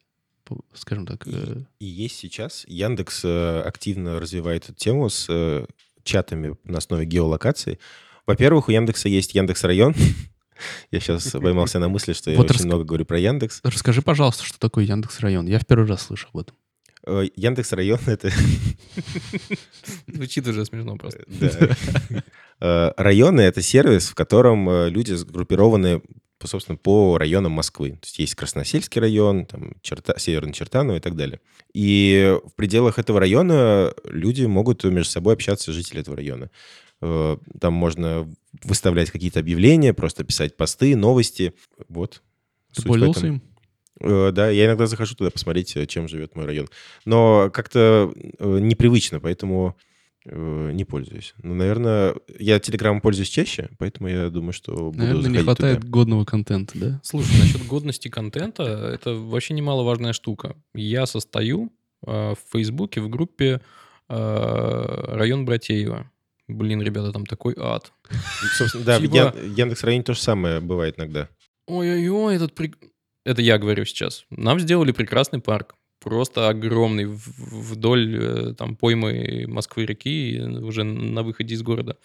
[0.73, 2.65] скажем так, э, И есть сейчас.
[2.67, 5.65] Яндекс э, активно развивает эту тему с э,
[6.03, 7.79] чатами на основе геолокации.
[8.25, 9.93] Во-первых, у Яндекса есть Яндекс Район.
[10.91, 13.59] Я сейчас поймался на мысли, что я Вот очень рас- много говорю про Яндекс.
[13.63, 15.47] Расскажи, пожалуйста, что такое Яндекс Район.
[15.47, 16.55] Я в первый раз слышу об этом.
[17.35, 18.31] Яндекс Район— это
[20.07, 21.23] Звучит уже смешно просто.
[21.27, 22.93] Да.
[22.97, 26.01] Районы— это сервис, в котором люди сгруппированы,
[26.37, 27.91] по- собственно, по районам Москвы.
[27.91, 31.39] То есть есть Красносельский район, там, Черта, Северный Чертаново и так далее.
[31.73, 36.49] И в пределах этого района люди могут между собой общаться, жители этого района.
[37.01, 38.29] Э, Там можно
[38.63, 41.53] выставлять какие-то объявления, просто писать посты, новости.
[41.89, 42.21] Вот.
[42.73, 43.41] Ты пользовался им?
[44.01, 46.67] Э, Да, я иногда захожу туда посмотреть, э, чем живет мой район.
[47.05, 49.77] Но как-то непривычно, поэтому
[50.31, 51.33] не пользуюсь.
[51.43, 55.89] Ну, наверное, я Телеграмом пользуюсь чаще, поэтому я думаю, что буду Наверное, не хватает туда.
[55.89, 56.99] годного контента, да?
[57.03, 60.55] Слушай, насчет годности контента, это вообще немаловажная штука.
[60.73, 61.71] Я состою
[62.07, 63.61] э, в Фейсбуке в группе
[64.09, 66.09] э, «Район Братеева».
[66.47, 67.91] Блин, ребята, там такой ад.
[68.11, 71.27] И, Собственно, да, в Типа- Ян- Яндекс районе то же самое бывает иногда.
[71.67, 72.53] Ой-ой-ой, этот...
[72.59, 72.77] прик-
[73.23, 74.25] Это я говорю сейчас.
[74.29, 75.75] Нам сделали прекрасный парк.
[76.05, 81.97] Просто огромный, вдоль э, там поймы Москвы-реки, уже на выходе из города.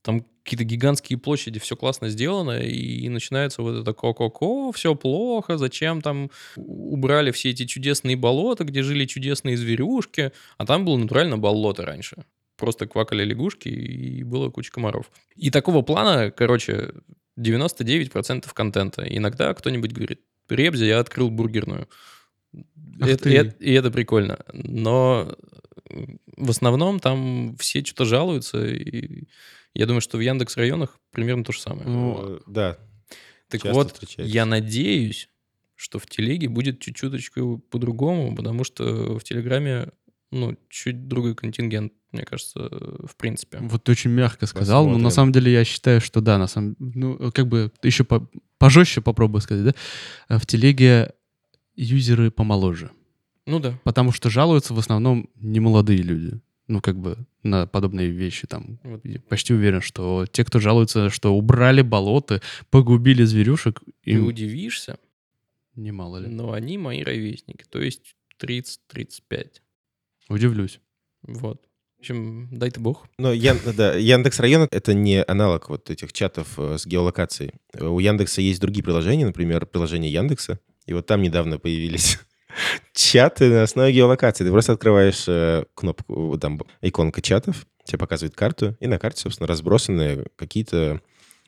[0.00, 6.00] Там какие-то гигантские площади, все классно сделано, и начинается вот это ко-ко-ко, все плохо, зачем
[6.00, 11.84] там убрали все эти чудесные болота, где жили чудесные зверюшки, а там было натурально болото
[11.84, 12.24] раньше.
[12.56, 15.10] Просто квакали лягушки, и было куча комаров.
[15.36, 16.94] И такого плана, короче,
[17.38, 19.02] 99% контента.
[19.06, 21.86] Иногда кто-нибудь говорит, Ребзи, я открыл бургерную.
[23.00, 24.38] Ах Это- и, это, и это прикольно.
[24.52, 25.36] Но
[26.36, 28.64] в основном там все что-то жалуются.
[28.66, 29.24] И
[29.74, 31.88] я думаю, что в Яндекс районах примерно то же самое.
[31.88, 32.78] Ну, Э, Да,
[33.48, 34.34] так часто вот, встречается.
[34.34, 35.28] я надеюсь,
[35.74, 39.88] что в телеге будет чуть-чуточку по-другому, потому что в Телеграме,
[40.30, 43.58] ну, чуть другой контингент, мне кажется, в принципе.
[43.62, 45.14] Вот ты очень мягко сказал, но на Посмотрим.
[45.14, 49.40] самом деле я считаю, что да, на самом ну, как бы еще по, пожестче попробую
[49.40, 49.74] сказать, да,
[50.28, 51.14] А в телеге
[51.76, 52.90] юзеры помоложе,
[53.46, 53.78] Ну да.
[53.84, 58.78] потому что жалуются в основном немолодые люди, ну, как бы на подобные вещи там.
[58.84, 59.04] Вот.
[59.04, 64.26] Я почти уверен, что те, кто жалуются, что убрали болота, погубили зверюшек, Ты им...
[64.26, 64.98] удивишься,
[65.74, 66.28] Немало ли.
[66.28, 69.46] Но они мои ровесники, то есть 30-35.
[70.28, 70.80] Удивлюсь.
[71.22, 71.62] Вот.
[71.96, 73.06] В общем, дай ты бог.
[73.18, 77.52] Но Ян, да, Яндекс Район— это не аналог вот этих чатов э, с геолокацией.
[77.78, 82.18] У Яндекса есть другие приложения, например, приложение Яндекса, и вот там недавно появились
[82.94, 84.44] чаты на основе геолокации.
[84.44, 89.46] Ты просто открываешь э, кнопку, там иконка чатов, тебе показывает карту, и на карте, собственно,
[89.46, 91.00] разбросаны какие-то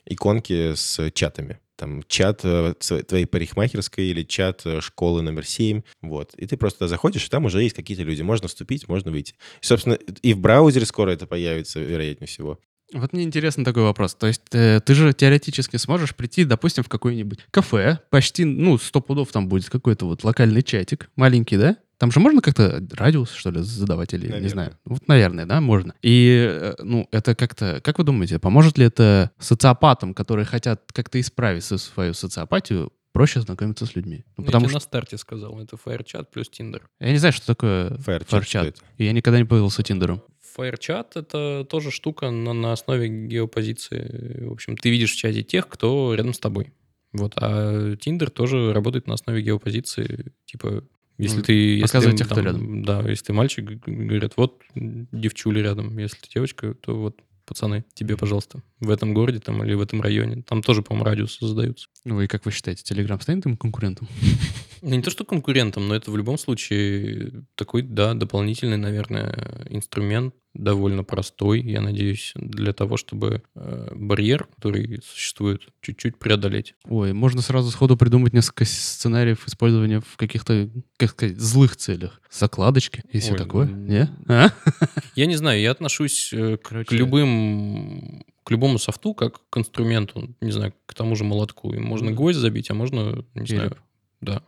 [0.06, 1.58] иконки с чатами.
[1.76, 2.74] Там чат э,
[3.06, 5.82] твоей парикмахерской или чат э, школы номер 7.
[6.02, 6.32] Вот.
[6.34, 8.22] И ты просто заходишь, и там уже есть какие-то люди.
[8.22, 9.34] Можно вступить, можно выйти.
[9.60, 12.60] И, собственно, и в браузере скоро это появится, вероятнее всего.
[12.92, 14.14] Вот мне интересно такой вопрос.
[14.14, 19.00] То есть э, ты же теоретически сможешь прийти, допустим, в какое-нибудь кафе, почти, ну, сто
[19.00, 21.76] пудов там будет какой-то вот локальный чатик, маленький, да?
[21.98, 24.42] Там же можно как-то радиус, что ли, задавать или, Наверное.
[24.42, 24.78] не знаю.
[24.84, 25.94] Вот, наверное, да, можно.
[26.02, 31.20] И, э, ну, это как-то, как вы думаете, поможет ли это социопатам, которые хотят как-то
[31.20, 34.24] исправить свою социопатию, проще знакомиться с людьми?
[34.36, 36.82] Ну, потому я тебе что на старте сказал, это FireChat плюс Tinder.
[37.00, 40.22] я не знаю, что такое Firechat, я никогда не пользовался Тиндером.
[40.56, 44.44] FireChat— это тоже штука на, на основе геопозиции.
[44.44, 46.72] В общем, ты видишь в чате тех, кто рядом с тобой.
[47.12, 47.34] Вот.
[47.36, 50.32] А Tinder тоже работает на основе геопозиции.
[50.46, 50.84] Типа,
[51.18, 51.52] если Ну, ты...
[51.52, 52.84] Если показывает ты, тех, кто там, рядом.
[52.84, 55.96] Да, если ты мальчик, говорят, вот девчули рядом.
[55.98, 60.00] Если ты девочка, то вот пацаны, тебе, пожалуйста, в этом городе там или в этом
[60.00, 60.42] районе.
[60.42, 61.88] Там тоже, по-моему, радиусы задаются.
[62.04, 64.08] Ну и как вы считаете, Телеграм станет им конкурентом?
[64.82, 70.34] Ну, не то, что конкурентом, но это в любом случае такой, да, дополнительный, наверное, инструмент,
[70.54, 76.74] довольно простой, я надеюсь, для того, чтобы э, барьер, который существует, чуть-чуть преодолеть.
[76.84, 82.20] Ой, можно сразу сходу придумать несколько сценариев использования в каких-то, как сказать, злых целях.
[82.30, 83.66] Закладочки и все Ой, такое.
[83.66, 84.08] м, Не?
[84.28, 84.48] А?
[85.14, 89.56] Я не знаю, я отношусь э, к, Короче, к любым к любому софту как к
[89.56, 91.72] инструменту, не знаю, к тому же молотку.
[91.72, 93.60] И можно Ну гвоздь забить, а можно, не Череп.
[93.60, 93.76] знаю,
[94.20, 94.42] да.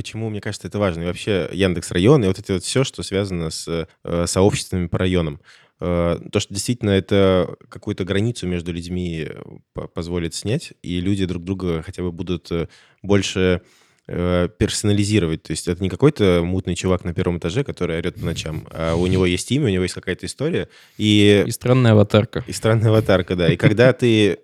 [0.00, 1.02] Почему, мне кажется, это важно?
[1.02, 4.96] И вообще Яндекс район и вот это вот все, что связано с э, сообществами по
[4.96, 5.42] районам.
[5.78, 9.42] Э, то, что действительно это какую-то границу между людьми э,
[9.74, 12.68] по- позволит снять, и люди друг друга хотя бы будут э,
[13.02, 13.60] больше
[14.08, 15.42] э, персонализировать.
[15.42, 18.94] То есть это не какой-то мутный чувак на первом этаже, который орет по ночам, а
[18.94, 22.42] у него есть имя, у него есть какая-то история, и, И странная аватарка.
[22.46, 23.52] и странная аватарка, да.
[23.52, 24.38] И когда ты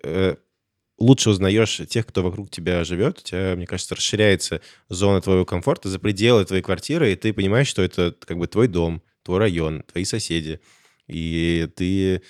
[0.97, 5.89] лучше узнаешь тех, кто вокруг тебя живет, у тебя, мне кажется, расширяется зона твоего комфорта
[5.89, 9.83] за пределы твоей квартиры, и ты понимаешь, что это как бы твой дом, твой район,
[9.83, 10.59] твои соседи.
[11.07, 12.21] И ты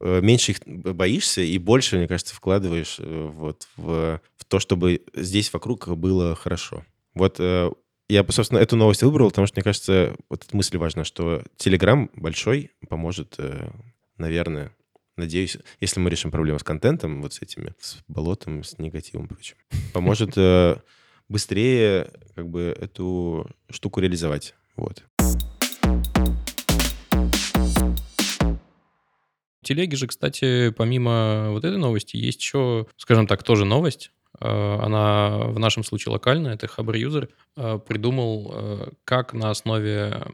[0.00, 5.02] э, меньше их боишься и больше, мне кажется, вкладываешь э, вот в, в то, чтобы
[5.14, 6.84] здесь вокруг было хорошо.
[7.14, 7.70] Вот э,
[8.08, 12.08] я, собственно, эту новость выбрал, потому что, мне кажется, вот эта мысль важна, что Telegram
[12.14, 13.36] большой поможет,
[14.16, 14.75] наверное,
[15.16, 19.28] надеюсь, если мы решим проблему с контентом, вот с этими, с болотом, с негативом и
[19.28, 19.56] прочим,
[19.92, 20.76] поможет э,
[21.28, 24.54] быстрее как бы эту штуку реализовать.
[24.76, 25.02] Вот.
[29.62, 34.12] В телеге же, кстати, помимо вот этой новости, есть еще, скажем так, тоже новость.
[34.38, 40.26] Э, Она в нашем случае локальная, это Хабр Юзер э, придумал, как на основе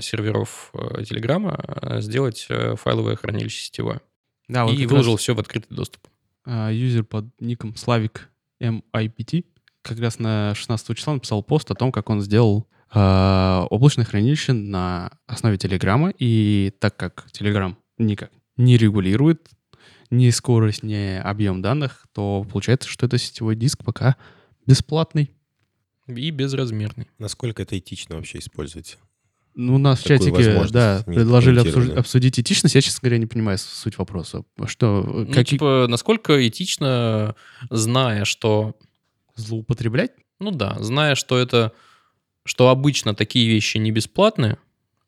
[0.00, 0.72] серверов
[1.06, 4.00] Телеграма сделать файловое хранилище сетевое.
[4.48, 6.06] Да, вот И выложил раз, все в открытый доступ.
[6.44, 8.30] а, юзер под ником Славик
[8.60, 9.44] MIPT
[9.82, 14.52] как раз на 16 числа написал пост о том, как он сделал а, облачное хранилище
[14.52, 16.12] на основе Телеграма.
[16.18, 19.48] И так как Телеграм никак не регулирует
[20.10, 24.16] ни скорость, ни объем данных, то получается, что это сетевой диск пока
[24.66, 25.30] бесплатный.
[26.06, 27.08] И безразмерный.
[27.18, 28.98] Насколько это этично вообще использовать?
[29.54, 32.74] Ну, у нас в чатике, да, предложили обсуж- обсудить этичность.
[32.74, 34.44] Я, честно говоря, не понимаю суть вопроса.
[34.66, 35.44] Что, Ну, какие...
[35.44, 37.36] типа, насколько этично,
[37.70, 38.76] зная, что
[39.36, 40.12] злоупотреблять?
[40.40, 41.72] Ну да, зная, что это,
[42.44, 44.58] что обычно такие вещи не бесплатные,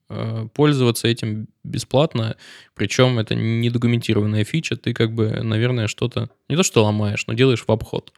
[0.08, 2.36] э, пользоваться этим бесплатно,
[2.74, 7.64] причем это недокументированная фича, ты как бы, наверное, что-то, не то что ломаешь, но делаешь
[7.66, 8.12] в обход.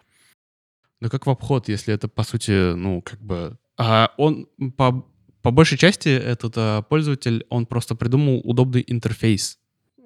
[1.00, 3.56] Да как в обход, если это, по сути, ну, как бы...
[3.76, 5.06] А он по,
[5.48, 9.56] по большей части, этот а, пользователь, он просто придумал удобный интерфейс.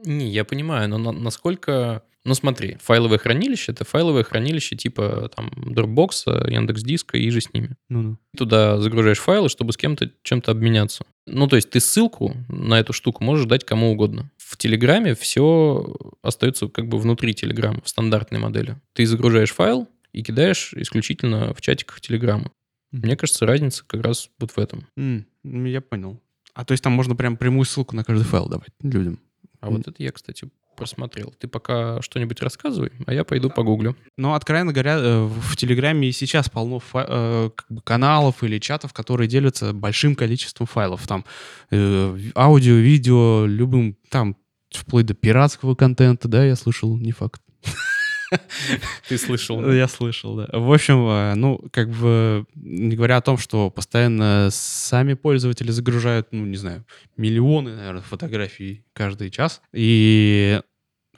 [0.05, 2.05] Не, я понимаю, но на- насколько...
[2.24, 7.74] Ну смотри, файловое хранилище— это файловое хранилище типа там Dropbox, Яндекс.Диска и же с ними.
[7.88, 8.18] Ну-ну.
[8.37, 11.05] Туда загружаешь файлы, чтобы с кем-то чем-то обменяться.
[11.26, 14.31] Ну, то есть ты ссылку на эту штуку можешь дать кому угодно.
[14.37, 18.76] В Телеграме все остается как бы внутри Телеграма, в стандартной модели.
[18.93, 22.53] Ты загружаешь файл и кидаешь исключительно в чатиках Телеграма.
[22.93, 24.86] Мне кажется, разница как раз вот в этом.
[24.97, 26.20] Ну, я понял.
[26.55, 29.18] А то есть там можно прям прямую ссылку на каждый файл давать людям?
[29.61, 31.34] А вот это я, кстати, просмотрел.
[31.38, 33.97] Ты пока что-нибудь рассказывай, а я пойду погуглю.
[34.16, 38.93] Ну, откровенно говоря, э, в Телеграме и сейчас полно э, как бы каналов или чатов,
[38.93, 41.07] которые делятся большим количеством файлов.
[41.07, 41.24] Там
[41.70, 44.36] э, аудио, видео, любым, там,
[44.70, 47.40] вплоть до пиратского контента, да, я слышал, не факт.
[49.09, 49.70] Ты слышал?
[49.72, 50.49] Я слышал, да.
[50.53, 56.28] В общем, э, ну, как бы, не говоря о том, что постоянно сами пользователи загружают,
[56.33, 56.85] ну, не знаю,
[57.16, 59.62] миллионы, наверное, фотографий каждый час.
[59.72, 60.61] И,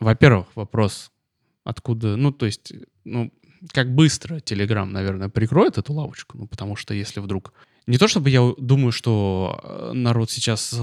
[0.00, 1.12] во-первых, вопрос,
[1.64, 2.72] откуда, ну, то есть,
[3.04, 3.32] ну,
[3.72, 7.52] как быстро Telegram, наверное, прикроет эту лавочку, ну, потому что если вдруг
[7.86, 10.74] не то чтобы я думаю, что э, народ сейчас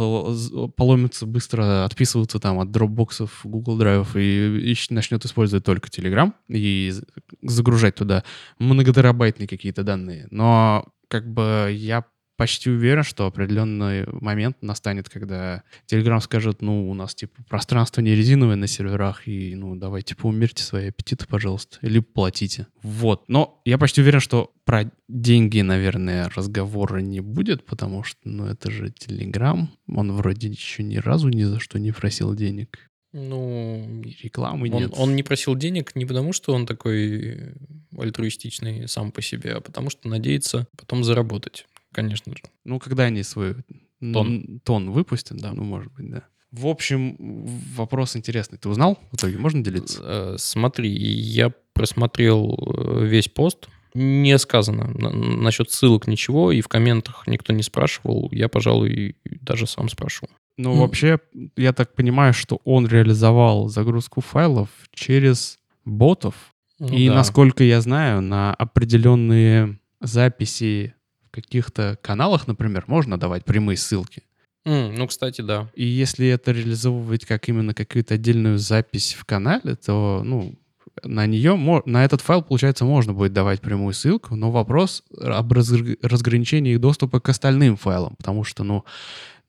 [0.75, 6.93] поломится быстро отписываться там от дропбоксов, Google драйвов и, и начнет использовать только Telegram и
[7.41, 8.23] загружать туда
[8.59, 10.27] многотерабайтные какие-то данные.
[10.29, 12.05] Но как бы я
[12.41, 18.15] почти уверен, что определенный момент настанет, когда Telegram скажет, ну, у нас, типа, пространство не
[18.15, 22.65] резиновое на серверах, и, ну, давайте, типа, умерьте свои аппетиты, пожалуйста, или платите.
[22.81, 23.25] Вот.
[23.27, 28.71] Но я почти уверен, что про деньги, наверное, разговора не будет, потому что, ну, это
[28.71, 32.89] же Telegram, он вроде еще ни разу ни за что не просил денег.
[33.13, 34.93] Ну, и рекламы он, нет.
[34.95, 37.53] Он не просил денег не потому, что он такой
[37.95, 42.43] альтруистичный сам по себе, а потому что надеется потом заработать конечно же.
[42.63, 43.55] Ну, когда они свой
[43.99, 46.23] тон, тон выпустят, да, ну, может быть, да.
[46.51, 47.15] В общем,
[47.75, 48.57] вопрос интересный.
[48.57, 49.37] Ты узнал в итоге?
[49.37, 50.01] Можно делиться?
[50.03, 53.69] Э, смотри, я просмотрел э, весь пост.
[53.93, 58.29] Не сказано насчет ссылок ничего, и в комментах никто не спрашивал.
[58.31, 60.27] Я, пожалуй, даже сам спрошу.
[60.57, 60.79] Ну, mm.
[60.79, 61.19] вообще,
[61.55, 66.35] я так понимаю, что он реализовал загрузку файлов через ботов.
[66.79, 67.15] Ну, и, да.
[67.15, 70.95] насколько я знаю, на определенные записи
[71.31, 74.23] каких-то каналах, например, можно давать прямые ссылки.
[74.65, 75.69] Mm, ну, кстати, да.
[75.73, 80.55] И если это реализовывать как именно какую-то отдельную запись в канале, то, ну,
[81.03, 81.55] на нее,
[81.85, 87.19] на этот файл, получается, можно будет давать прямую ссылку, но вопрос об разграничении их доступа
[87.19, 88.85] к остальным файлам, потому что, ну,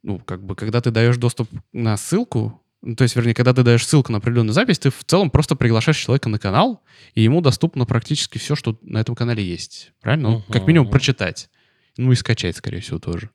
[0.03, 3.62] ну, как бы, когда ты даешь доступ на ссылку, ну, то есть, вернее, когда ты
[3.62, 6.83] даешь ссылку на определенную запись, ты в целом просто приглашаешь человека на канал,
[7.14, 9.93] и ему доступно практически все, что на этом канале есть.
[10.01, 10.26] Правильно?
[10.26, 10.43] Uh-huh.
[10.49, 11.49] Ну, как минимум прочитать.
[11.97, 13.30] Ну и скачать, скорее всего, тоже.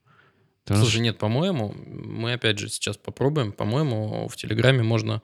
[0.63, 3.53] Потому Слушай, нет, по-моему, мы опять же сейчас попробуем.
[3.53, 5.21] По-моему, в Телеграме можно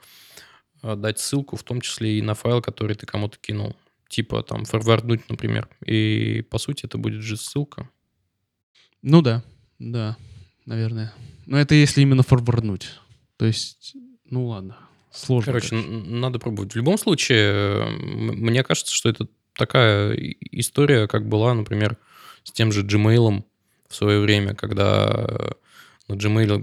[0.82, 3.76] э, дать ссылку, в том числе и на файл, который ты кому-то кинул.
[4.08, 5.68] Типа там форварднуть, например.
[5.86, 7.90] И по сути это будет же ссылка.
[9.02, 9.44] Ну да,
[9.80, 10.16] да,
[10.66, 11.14] наверное.
[11.46, 12.92] Но это если именно форварднуть.
[13.36, 13.96] То есть,
[14.30, 14.78] ну ладно,
[15.12, 15.52] сложно.
[15.52, 15.88] Короче, короче.
[15.90, 16.72] надо пробовать.
[16.72, 20.16] В любом случае, мне кажется, что это такая
[20.52, 21.98] история, как была, например,
[22.44, 23.44] с тем же Gmail
[23.88, 25.56] в свое время, когда
[26.08, 26.60] на Gmail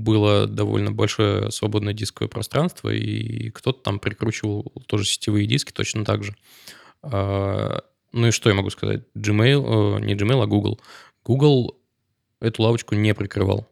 [0.00, 6.24] было довольно большое свободное дисковое пространство, и кто-то там прикручивал тоже сетевые диски точно так
[6.24, 6.34] же.
[7.02, 9.02] А, ну и что я могу сказать?
[9.14, 10.80] Gmail, не Gmail, а Google.
[11.24, 11.78] Google
[12.40, 13.68] эту лавочку не прикрывал.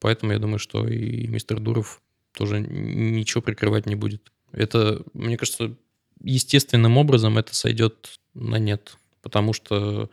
[0.00, 2.02] Поэтому я думаю, что и мистер Дуров
[2.36, 4.32] тоже ничего прикрывать не будет.
[4.52, 5.74] Это, мне кажется,
[6.20, 8.96] естественным образом это сойдет на нет.
[9.22, 10.10] Потому что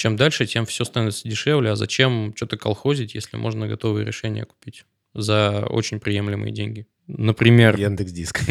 [0.00, 1.72] чем дальше, тем все становится дешевле.
[1.72, 6.86] А зачем что-то колхозить, если можно готовые решения купить за очень приемлемые деньги?
[7.06, 7.76] Например...
[7.78, 8.40] Яндекс Диск.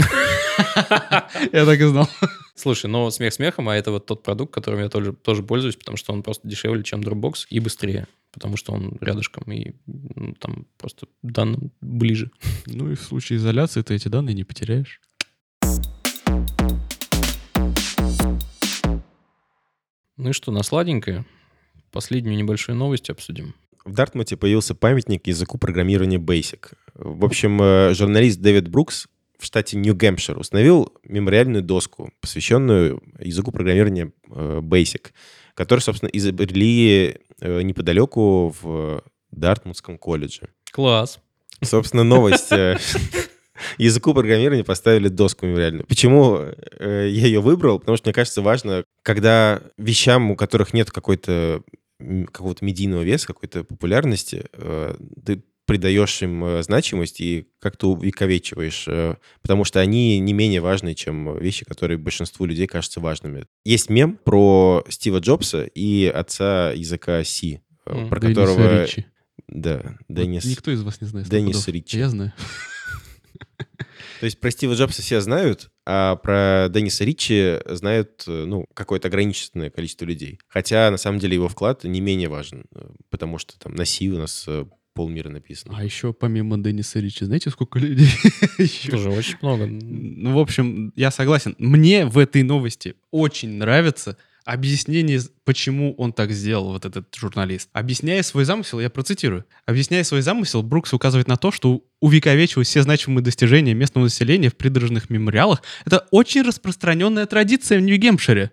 [1.51, 2.07] Я так и знал.
[2.53, 5.97] Слушай, но смех смехом, а это вот тот продукт, которым я тоже, тоже пользуюсь, потому
[5.97, 10.67] что он просто дешевле, чем Dropbox и быстрее, потому что он рядышком и ну, там
[10.77, 12.29] просто данным ближе.
[12.67, 15.01] Ну и в случае изоляции ты эти данные не потеряешь.
[20.17, 21.25] Ну и что, на сладенькое?
[21.91, 23.55] Последнюю небольшую новость обсудим.
[23.85, 26.73] В Дартмуте появился памятник языку программирования Basic.
[26.93, 34.11] В общем, э, журналист Дэвид Брукс в штате Нью-Гэмпшир установил мемориальную доску, посвященную языку программирования
[34.29, 35.07] э, Basic,
[35.55, 40.49] который, собственно, изобрели э, неподалеку в Дартмутском колледже.
[40.71, 41.19] Класс.
[41.63, 42.49] Собственно, новость
[43.77, 45.85] языку программирования поставили доску мемориальную.
[45.85, 46.39] Почему
[46.79, 47.79] я ее выбрал?
[47.79, 51.61] Потому что мне кажется важно, когда вещам, у которых нет какой-то
[52.31, 54.95] какого-то медийного веса, какой-то популярности, э,
[55.25, 60.95] ты придаешь им э, значимость и как-то увековечиваешь, э, потому что они не менее важны,
[60.95, 63.45] чем вещи, которые большинству людей кажутся важными.
[63.65, 68.83] Есть мем про Стива Джобса и отца языка C, mm, про Денниса которого...
[68.83, 69.05] Ричи.
[69.47, 70.43] Да, Деннис...
[70.43, 71.27] Вот никто из вас не знает.
[71.29, 71.97] Деннис Ричи.
[71.97, 72.33] Я знаю.
[74.19, 79.69] То есть про Стива Джобса все знают, а про Денниса Ричи знают ну, какое-то ограниченное
[79.69, 80.39] количество людей.
[80.47, 82.65] Хотя, на самом деле, его вклад не менее важен,
[83.09, 84.47] потому что там на Си у нас
[84.93, 85.73] полмира написано.
[85.77, 88.09] А еще помимо Денниса Ричи, знаете, сколько людей
[88.57, 88.91] еще?
[88.91, 89.65] Тоже очень много.
[89.65, 91.55] Ну, в общем, я согласен.
[91.57, 97.69] Мне в этой новости очень нравится объяснение, почему он так сделал, вот этот журналист.
[97.73, 99.45] Объясняя свой замысел, я процитирую.
[99.65, 104.55] Объясняя свой замысел, Брукс указывает на то, что увековечивать все значимые достижения местного населения в
[104.55, 108.51] придорожных мемориалах— это очень распространенная традиция в Нью-Гемпшире.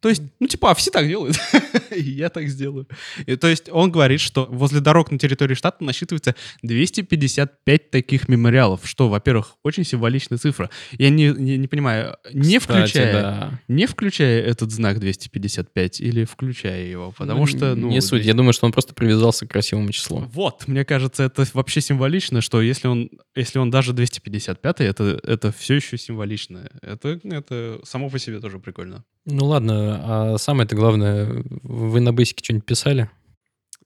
[0.00, 1.36] То есть, ну, типа, а все так делают.
[1.90, 2.86] И я так сделаю.
[3.24, 8.80] И, то есть он говорит, что возле дорог на территории штата насчитывается 255 таких мемориалов,
[8.84, 10.70] что, во-первых, очень символичная цифра.
[10.98, 13.60] Я не, не, не понимаю, не Кстати, включая, да.
[13.68, 17.74] не включая этот знак 255 или включая его, потому Ну, что...
[17.74, 18.24] Ну, Не суть.
[18.24, 20.18] Я думаю, что он просто привязался к красивому числу.
[20.32, 25.52] Вот, мне кажется, это вообще символично, что если он, если он даже 255, это, это
[25.52, 26.70] все еще символично.
[26.82, 29.04] Это, это само по себе тоже прикольно.
[29.26, 33.10] Ну ладно, а самое-то главное, вы на бейсике что-нибудь писали?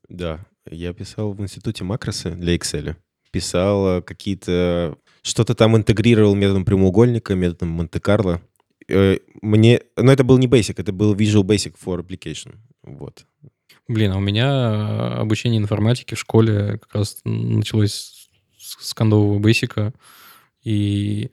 [0.09, 2.97] Да, я писал в институте макросы для Excel.
[3.32, 4.97] Писал э, какие-то...
[5.22, 8.41] Что-то там интегрировал методом прямоугольника, методом Монте-Карло.
[8.88, 9.80] Э, Мне...
[9.97, 12.57] Но это был не Basic, это был Visual Basic for Application.
[12.82, 13.24] Вот.
[13.88, 18.20] Блин, а у меня э, обучение информатики в школе как раз началось с
[18.61, 19.93] с кондового бейсика.
[20.62, 21.30] И,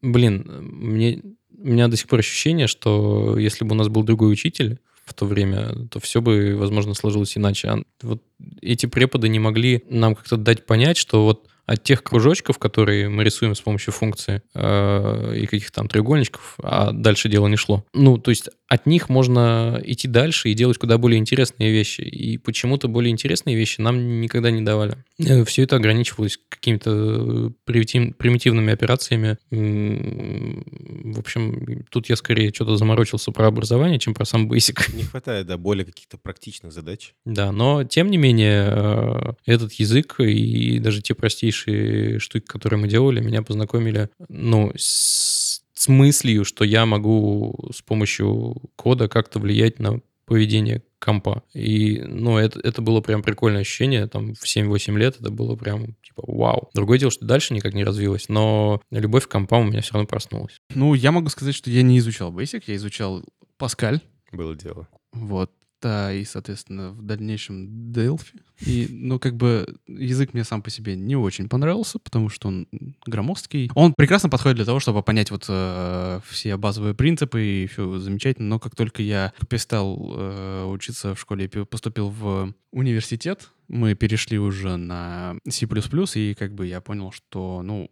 [0.00, 1.22] блин, мне,
[1.58, 5.14] у меня до сих пор ощущение, что если бы у нас был другой учитель в
[5.14, 7.68] то время, то все бы, возможно, сложилось иначе.
[7.68, 8.22] А вот
[8.60, 13.24] эти преподы не могли нам как-то дать понять, что вот от тех кружочков, которые мы
[13.24, 17.84] рисуем с помощью функции э, и каких-то там треугольничков, а дальше дело не шло.
[17.94, 22.00] Ну, то есть от них можно идти дальше и делать куда более интересные вещи.
[22.00, 24.96] И почему-то более интересные вещи нам никогда не давали.
[25.44, 29.36] Все это ограничивалось какими-то примитив- примитивными операциями.
[29.50, 34.94] В общем, тут я скорее что-то заморочился про образование, чем про сам Basic.
[34.96, 37.14] Не хватает, да, более каких-то практичных задач.
[37.26, 42.88] Да, но тем не менее, э, этот язык и даже те простейшие штуки, которые мы
[42.88, 49.78] делали, меня познакомили, ну, с, с мыслью, что я могу с помощью кода как-то влиять
[49.78, 51.42] на поведение компа.
[51.52, 55.94] И, ну, это, это было прям прикольное ощущение, там, в 7-8 лет это было прям,
[56.02, 56.70] типа, вау.
[56.74, 60.06] Другое дело, что дальше никак не развилось, но любовь к компам у меня все равно
[60.06, 60.56] проснулась.
[60.74, 63.24] Ну, я могу сказать, что я не изучал Basic, я изучал
[63.58, 64.00] Паскаль.
[64.30, 64.88] Было дело.
[65.12, 65.50] Вот.
[65.82, 68.40] Да, и, соответственно, в дальнейшем Delphi.
[68.60, 72.68] И, ну, как бы, язык мне сам по себе не очень понравился, потому что он
[73.04, 73.68] громоздкий.
[73.74, 78.48] Он прекрасно подходит для того, чтобы понять вот э, все базовые принципы, и все замечательно.
[78.48, 84.76] Но как только я перестал э, учиться в школе поступил в университет, мы перешли уже
[84.76, 85.66] на C++,
[86.14, 87.90] и как бы я понял, что, ну,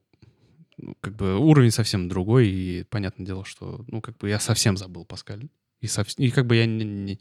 [0.79, 4.77] ну, как бы уровень совсем другой, и понятное дело, что, ну, как бы я совсем
[4.77, 5.49] забыл Паскаль.
[5.81, 7.19] И, совс- и как бы я не, не,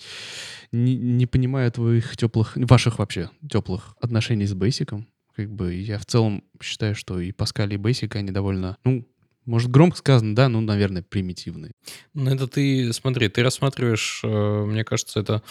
[0.96, 5.08] не- понимаю твоих теплых, ваших вообще теплых отношений с Бейсиком.
[5.36, 9.08] Как бы я в целом считаю, что и Паскаль, и Бейсик, они довольно, ну,
[9.46, 11.72] может, громко сказано, да, ну, наверное, примитивные.
[12.14, 15.42] Ну, это ты, смотри, ты рассматриваешь, э, мне кажется, это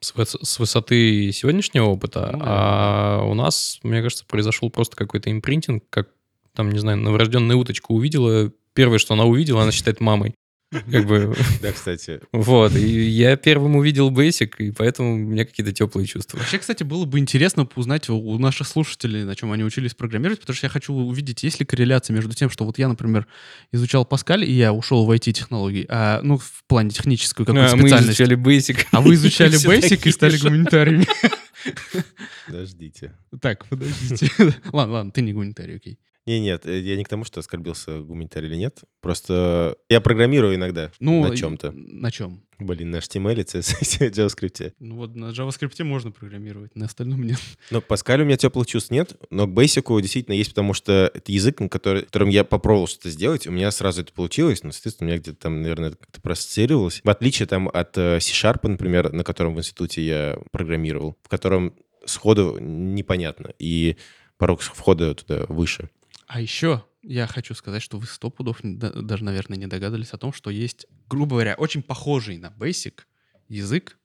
[0.00, 6.10] с высоты сегодняшнего опыта, Ну, а у нас, мне кажется, произошел просто какой-то импринтинг, как,
[6.54, 10.34] там, не знаю, новорожденная уточка увидела, первое, что она увидела, она считает мамой.
[10.70, 15.72] Как бы, Да, кстати, вот, и я первым увидел Basic, и поэтому у меня какие-то
[15.72, 16.36] теплые чувства.
[16.36, 20.54] Вообще, кстати, было бы интересно узнать у- наших слушателей, на чем они учились программировать, потому
[20.54, 23.26] что я хочу увидеть, есть ли корреляция между тем, что вот я, например,
[23.72, 27.82] изучал Паскаль, и я ушел в IT-технологии, а, ну, в плане техническую какую-то А, мы
[27.88, 28.20] специальность.
[28.20, 28.86] изучали Basic.
[28.92, 31.06] А вы изучали Basic и стали гуманитариями.
[32.46, 33.12] подождите.
[33.40, 34.30] Так, подождите.
[34.72, 35.98] Ладно, ладно, ты не гуманитарий, окей.
[36.28, 38.82] Не, нет, э, я не к тому, что оскорбился гуманитарий или нет.
[39.00, 41.72] Просто я программирую иногда Ну, на чем-то.
[41.72, 42.42] На чем?
[42.58, 44.74] Блин, на HTML, CSS, JavaScript.
[44.78, 47.38] Ну вот на JavaScript можно программировать, на остальном нет.
[47.70, 51.10] Но к Паскалю у меня теплых чувств нет, но к Basic действительно есть, потому что
[51.14, 54.72] это язык, на который, которым я попробовал что-то сделать, у меня сразу это получилось, но,
[54.72, 57.00] соответственно, у меня где-то там, наверное, это как-то проассоциировалось.
[57.02, 61.74] В отличие там от э, C-Sharp, например, на котором в институте я программировал, в котором
[62.04, 63.96] сходу непонятно, и
[64.36, 65.88] порог входа туда выше.
[66.28, 70.32] А еще я хочу сказать, что вы сто пудов даже, наверное, не догадывались о том,
[70.32, 73.00] что есть, грубо говоря, очень похожий на Basic
[73.48, 73.98] язык,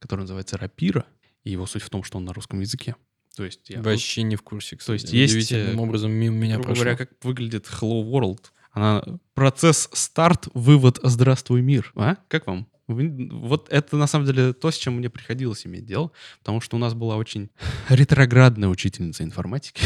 [0.00, 1.04] который называется Rapira,
[1.44, 2.96] и его суть в том, что он на русском языке.
[3.36, 3.80] То есть я...
[3.80, 5.02] Вообще не в курсе, кстати.
[5.02, 6.84] есть, есть, Удивительным э, образом мимо меня грубо прошло.
[6.84, 8.46] говоря, как выглядит Hello World.
[8.72, 11.92] Она процесс старт, вывод, здравствуй мир.
[11.94, 12.16] А?
[12.26, 12.68] Как вам?
[12.86, 16.10] Вот это на самом деле то, с чем мне приходилось иметь дело,
[16.40, 17.50] потому что у нас была очень
[17.88, 19.84] ретроградная учительница информатики,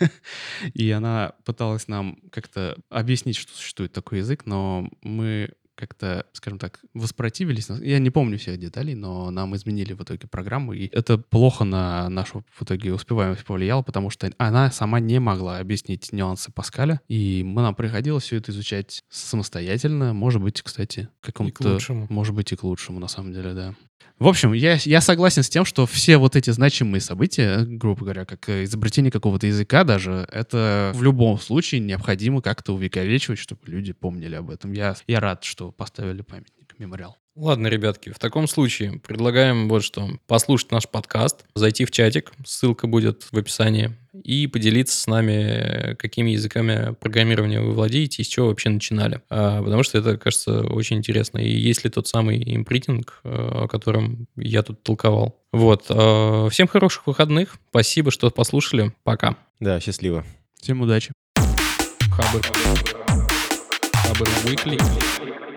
[0.74, 6.80] и она пыталась нам как-то объяснить, что существует такой язык, но мы как-то, скажем так,
[6.94, 7.68] воспротивились.
[7.80, 12.08] Я не помню всех деталей, но нам изменили в итоге программу, и это плохо на
[12.08, 17.42] нашу в итоге успеваемость повлияло, потому что она сама не могла объяснить нюансы Паскаля, и
[17.44, 21.54] мы нам приходилось все это изучать самостоятельно, может быть, кстати, какому-то...
[22.10, 23.74] Может быть, и к лучшему, на самом деле, да.
[24.18, 28.24] В общем, я, я согласен с тем, что все вот эти значимые события, грубо говоря,
[28.24, 34.36] как изобретение какого-то языка даже, это в любом случае необходимо как-то увековечивать, чтобы люди помнили
[34.36, 34.72] об этом.
[34.72, 37.16] Я, я рад, что поставили памятник, мемориал.
[37.34, 40.08] Ладно, ребятки, в таком случае предлагаем вот что.
[40.26, 46.32] Послушать наш подкаст, зайти в чатик, ссылка будет в описании, и поделиться с нами, какими
[46.32, 49.22] языками программирования вы владеете и с чего вообще начинали.
[49.30, 51.38] А, потому что это, кажется, очень интересно.
[51.38, 55.40] И есть ли тот самый импритинг, э, о котором я тут толковал.
[55.52, 55.86] Вот.
[55.88, 57.56] Э, всем хороших выходных.
[57.70, 58.92] Спасибо, что послушали.
[59.02, 59.36] Пока.
[59.60, 60.24] Да, счастливо.
[60.60, 61.12] Всем удачи.
[62.10, 62.42] Хабр.
[63.94, 65.51] Хабр Weekly.